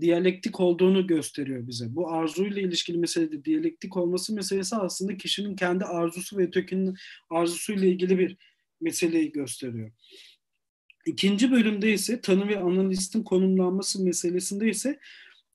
diyalektik 0.00 0.60
olduğunu 0.60 1.06
gösteriyor 1.06 1.66
bize. 1.66 1.96
Bu 1.96 2.10
arzuyla 2.10 2.62
ilişkili 2.62 2.98
meselede 2.98 3.44
diyalektik 3.44 3.96
olması 3.96 4.34
meselesi 4.34 4.76
aslında 4.76 5.16
kişinin 5.16 5.56
kendi 5.56 5.84
arzusu 5.84 6.38
ve 6.38 6.42
ötekinin 6.42 6.96
arzusuyla 7.30 7.88
ilgili 7.88 8.18
bir 8.18 8.36
meseleyi 8.80 9.32
gösteriyor. 9.32 9.92
İkinci 11.06 11.50
bölümde 11.50 11.92
ise 11.92 12.20
tanı 12.20 12.48
ve 12.48 12.60
analistin 12.60 13.22
konumlanması 13.22 14.04
meselesinde 14.04 14.68
ise 14.68 14.98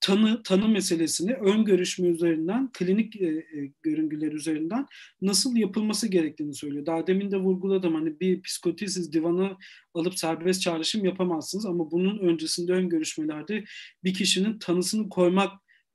tanı 0.04 0.44
tanı 0.44 0.68
meselesini 0.68 1.34
ön 1.34 1.66
görüşme 1.66 2.08
üzerinden, 2.08 2.70
klinik 2.74 3.22
e, 3.22 3.26
e, 3.26 3.72
görüngüler 3.84 4.32
üzerinden 4.32 4.86
nasıl 5.22 5.56
yapılması 5.56 6.08
gerektiğini 6.08 6.54
söylüyor. 6.54 6.86
Daha 6.86 7.08
demin 7.08 7.32
de 7.32 7.38
vurguladım 7.38 7.96
hani 7.96 8.20
bir 8.20 8.42
psikotisiz 8.42 9.14
divanı 9.14 9.58
alıp 9.94 10.20
serbest 10.20 10.62
çağrışım 10.62 11.06
yapamazsınız 11.06 11.66
ama 11.66 11.92
bunun 11.92 12.20
öncesinde 12.20 12.72
ön 12.72 12.90
görüşmelerde 12.90 13.64
bir 14.04 14.14
kişinin 14.14 14.60
tanısını 14.60 15.10
koymak 15.10 15.52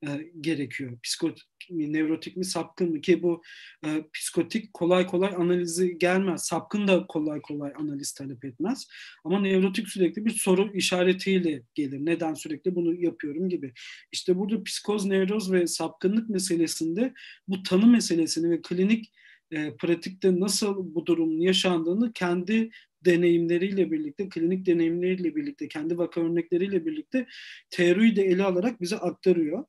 e, 0.06 0.30
gerekiyor. 0.40 0.98
Psikot 1.02 1.40
mi, 1.70 1.92
nevrotik 1.92 2.36
mi, 2.36 2.44
sapkın 2.44 2.90
mı 2.90 3.00
ki 3.00 3.22
bu 3.22 3.42
e, 3.86 4.04
psikotik 4.14 4.74
kolay 4.74 5.06
kolay 5.06 5.34
analizi 5.36 5.98
gelmez. 5.98 6.44
Sapkın 6.44 6.88
da 6.88 7.06
kolay 7.06 7.40
kolay 7.40 7.72
analiz 7.76 8.12
talep 8.12 8.44
etmez. 8.44 8.86
Ama 9.24 9.40
nevrotik 9.40 9.88
sürekli 9.88 10.24
bir 10.24 10.30
soru 10.30 10.72
işaretiyle 10.74 11.62
gelir. 11.74 11.98
Neden 12.00 12.34
sürekli 12.34 12.74
bunu 12.74 12.94
yapıyorum 12.94 13.48
gibi. 13.48 13.72
İşte 14.12 14.38
burada 14.38 14.62
psikoz, 14.62 15.04
nevroz 15.04 15.52
ve 15.52 15.66
sapkınlık 15.66 16.28
meselesinde 16.28 17.14
bu 17.48 17.62
tanı 17.62 17.86
meselesini 17.86 18.50
ve 18.50 18.62
klinik 18.62 19.12
e, 19.50 19.76
pratikte 19.76 20.40
nasıl 20.40 20.94
bu 20.94 21.06
durumun 21.06 21.40
yaşandığını 21.40 22.12
kendi 22.12 22.70
deneyimleriyle 23.04 23.90
birlikte, 23.90 24.28
klinik 24.28 24.66
deneyimleriyle 24.66 25.36
birlikte, 25.36 25.68
kendi 25.68 25.98
vaka 25.98 26.20
örnekleriyle 26.20 26.86
birlikte 26.86 27.26
teoriyi 27.70 28.16
de 28.16 28.22
ele 28.22 28.44
alarak 28.44 28.80
bize 28.80 28.96
aktarıyor. 28.96 29.64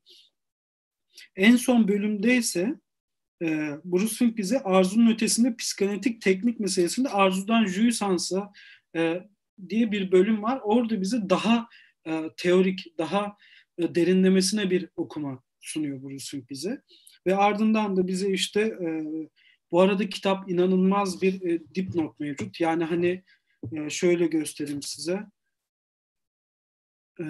En 1.36 1.56
son 1.56 1.88
bölümde 1.88 2.38
ise 2.38 2.76
e, 3.42 3.72
Bruce 3.84 4.16
Fink 4.16 4.38
bize 4.38 4.60
arzunun 4.60 5.12
ötesinde 5.12 5.56
psikanalitik 5.56 6.22
teknik 6.22 6.60
meselesinde 6.60 7.10
arzudan 7.10 7.66
jouissance'a 7.66 8.52
e, 8.96 9.24
diye 9.70 9.92
bir 9.92 10.12
bölüm 10.12 10.44
var. 10.44 10.60
Orada 10.64 11.02
bize 11.02 11.30
daha 11.30 11.68
e, 12.08 12.24
teorik, 12.38 12.98
daha 12.98 13.38
e, 13.78 13.96
derinlemesine 13.96 14.70
bir 14.70 14.90
okuma 14.96 15.44
sunuyor 15.60 16.04
Bruce 16.04 16.26
Fink 16.32 16.50
bize. 16.50 16.82
Ve 17.28 17.36
ardından 17.36 17.98
da 17.98 18.08
bize 18.08 18.32
işte 18.32 18.62
e, 18.62 18.88
bu 19.72 19.82
arada 19.82 20.10
kitap 20.10 20.52
inanılmaz 20.52 21.22
bir 21.22 21.42
e, 21.42 21.62
dipnot 21.76 22.20
mevcut. 22.20 22.60
Yani 22.60 22.84
hani 22.84 23.24
e, 23.72 23.90
şöyle 23.90 24.28
göstereyim 24.28 24.82
size. 24.82 25.26
E, 27.20 27.26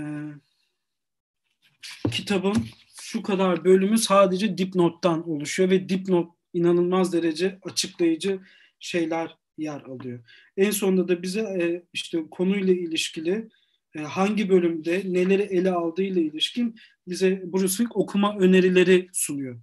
kitabın 2.11 2.65
şu 3.01 3.23
kadar 3.23 3.65
bölümü 3.65 3.97
sadece 3.97 4.57
dipnottan 4.57 5.29
oluşuyor 5.29 5.69
ve 5.69 5.89
dipnot 5.89 6.35
inanılmaz 6.53 7.13
derece 7.13 7.59
açıklayıcı 7.61 8.39
şeyler 8.79 9.37
yer 9.57 9.81
alıyor. 9.81 10.19
En 10.57 10.71
sonunda 10.71 11.07
da 11.07 11.21
bize 11.21 11.41
e, 11.41 11.83
işte 11.93 12.23
konuyla 12.31 12.73
ilişkili 12.73 13.49
e, 13.95 13.99
hangi 13.99 14.49
bölümde 14.49 15.03
neleri 15.05 15.41
ele 15.41 15.71
aldığı 15.71 16.03
ile 16.03 16.21
ilişkin 16.21 16.79
bize 17.07 17.43
Bruce 17.45 17.77
Fink 17.77 17.97
okuma 17.97 18.37
önerileri 18.37 19.09
sunuyor 19.13 19.59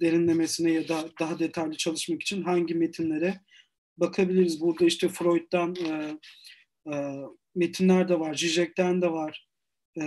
derinlemesine 0.00 0.70
ya 0.70 0.88
da 0.88 1.08
daha 1.20 1.38
detaylı 1.38 1.76
çalışmak 1.76 2.22
için 2.22 2.42
hangi 2.42 2.74
metinlere 2.74 3.40
bakabiliriz. 3.96 4.60
Burada 4.60 4.84
işte 4.84 5.08
Freud'dan 5.08 5.76
e, 5.76 6.18
e, 6.92 7.14
metinler 7.54 8.08
de 8.08 8.20
var, 8.20 8.34
Zizek'ten 8.34 9.02
de 9.02 9.12
var, 9.12 9.48
e, 10.00 10.02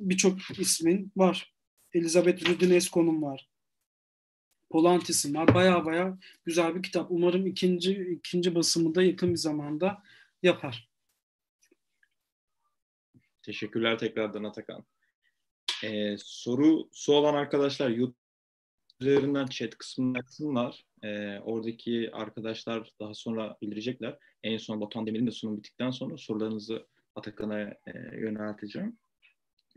birçok 0.00 0.58
ismin 0.58 1.12
var. 1.16 1.54
Elizabeth 1.94 2.48
Rudinesco'nun 2.48 3.22
var. 3.22 3.48
Polantis'in 4.70 5.34
var. 5.34 5.54
Baya 5.54 5.84
baya 5.84 6.18
güzel 6.44 6.74
bir 6.74 6.82
kitap. 6.82 7.10
Umarım 7.10 7.46
ikinci 7.46 7.92
ikinci 7.92 8.54
basımı 8.54 8.94
da 8.94 9.02
yakın 9.02 9.30
bir 9.30 9.36
zamanda 9.36 10.02
yapar. 10.42 10.88
Teşekkürler 13.42 13.98
tekrardan 13.98 14.44
Atakan. 14.44 14.84
Ee, 15.84 16.16
soru 16.18 16.88
su 16.92 17.12
olan 17.12 17.34
arkadaşlar 17.34 17.90
YouTube 17.90 18.27
üzerinden 19.00 19.46
chat 19.46 19.78
kısmına 19.78 20.18
yazsınlar. 20.18 20.84
E, 21.02 21.38
oradaki 21.38 22.10
arkadaşlar 22.12 22.92
daha 23.00 23.14
sonra 23.14 23.56
bildirecekler. 23.62 24.18
En 24.42 24.58
son 24.58 24.80
Batuhan 24.80 25.06
Demir'in 25.06 25.26
de 25.26 25.30
sunum 25.30 25.56
bittikten 25.56 25.90
sonra 25.90 26.16
sorularınızı 26.16 26.86
Atakan'a 27.14 27.60
e, 27.60 27.76
yönelteceğim. 28.12 28.98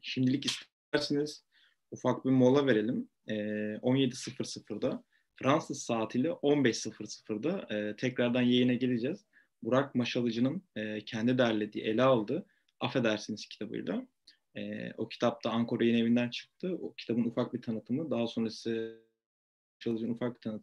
Şimdilik 0.02 0.46
isterseniz 0.46 1.46
ufak 1.92 2.26
bir 2.26 2.30
mola 2.30 2.68
verelim. 2.68 3.10
E, 3.28 3.34
17.00'da 3.34 5.04
Fransız 5.36 5.84
saatiyle 5.84 6.30
15.00'da 6.30 7.76
e, 7.76 7.96
tekrardan 7.96 8.42
yayına 8.42 8.74
geleceğiz. 8.74 9.26
Burak 9.64 9.96
Maşalıcı'nın 9.96 10.64
e, 10.76 11.06
kendi 11.06 11.38
derlediği, 11.38 11.84
ele 11.84 12.04
aldığı 12.04 12.46
Affedersiniz 12.80 13.46
kitabıyla. 13.46 14.08
E, 14.56 14.94
o 14.98 15.08
kitap 15.08 15.44
da 15.44 15.52
Ankara 15.52 15.84
Yayın 15.84 15.98
Evi'nden 15.98 16.30
çıktı. 16.30 16.78
O 16.82 16.94
kitabın 16.94 17.24
ufak 17.24 17.54
bir 17.54 17.62
tanıtımı. 17.62 18.12
Daha 18.12 18.28
sonrası 18.28 19.02
Maşalıcı'nın 19.82 20.14
ufak 20.14 20.36
bir 20.36 20.40
tanıtımı 20.42 20.60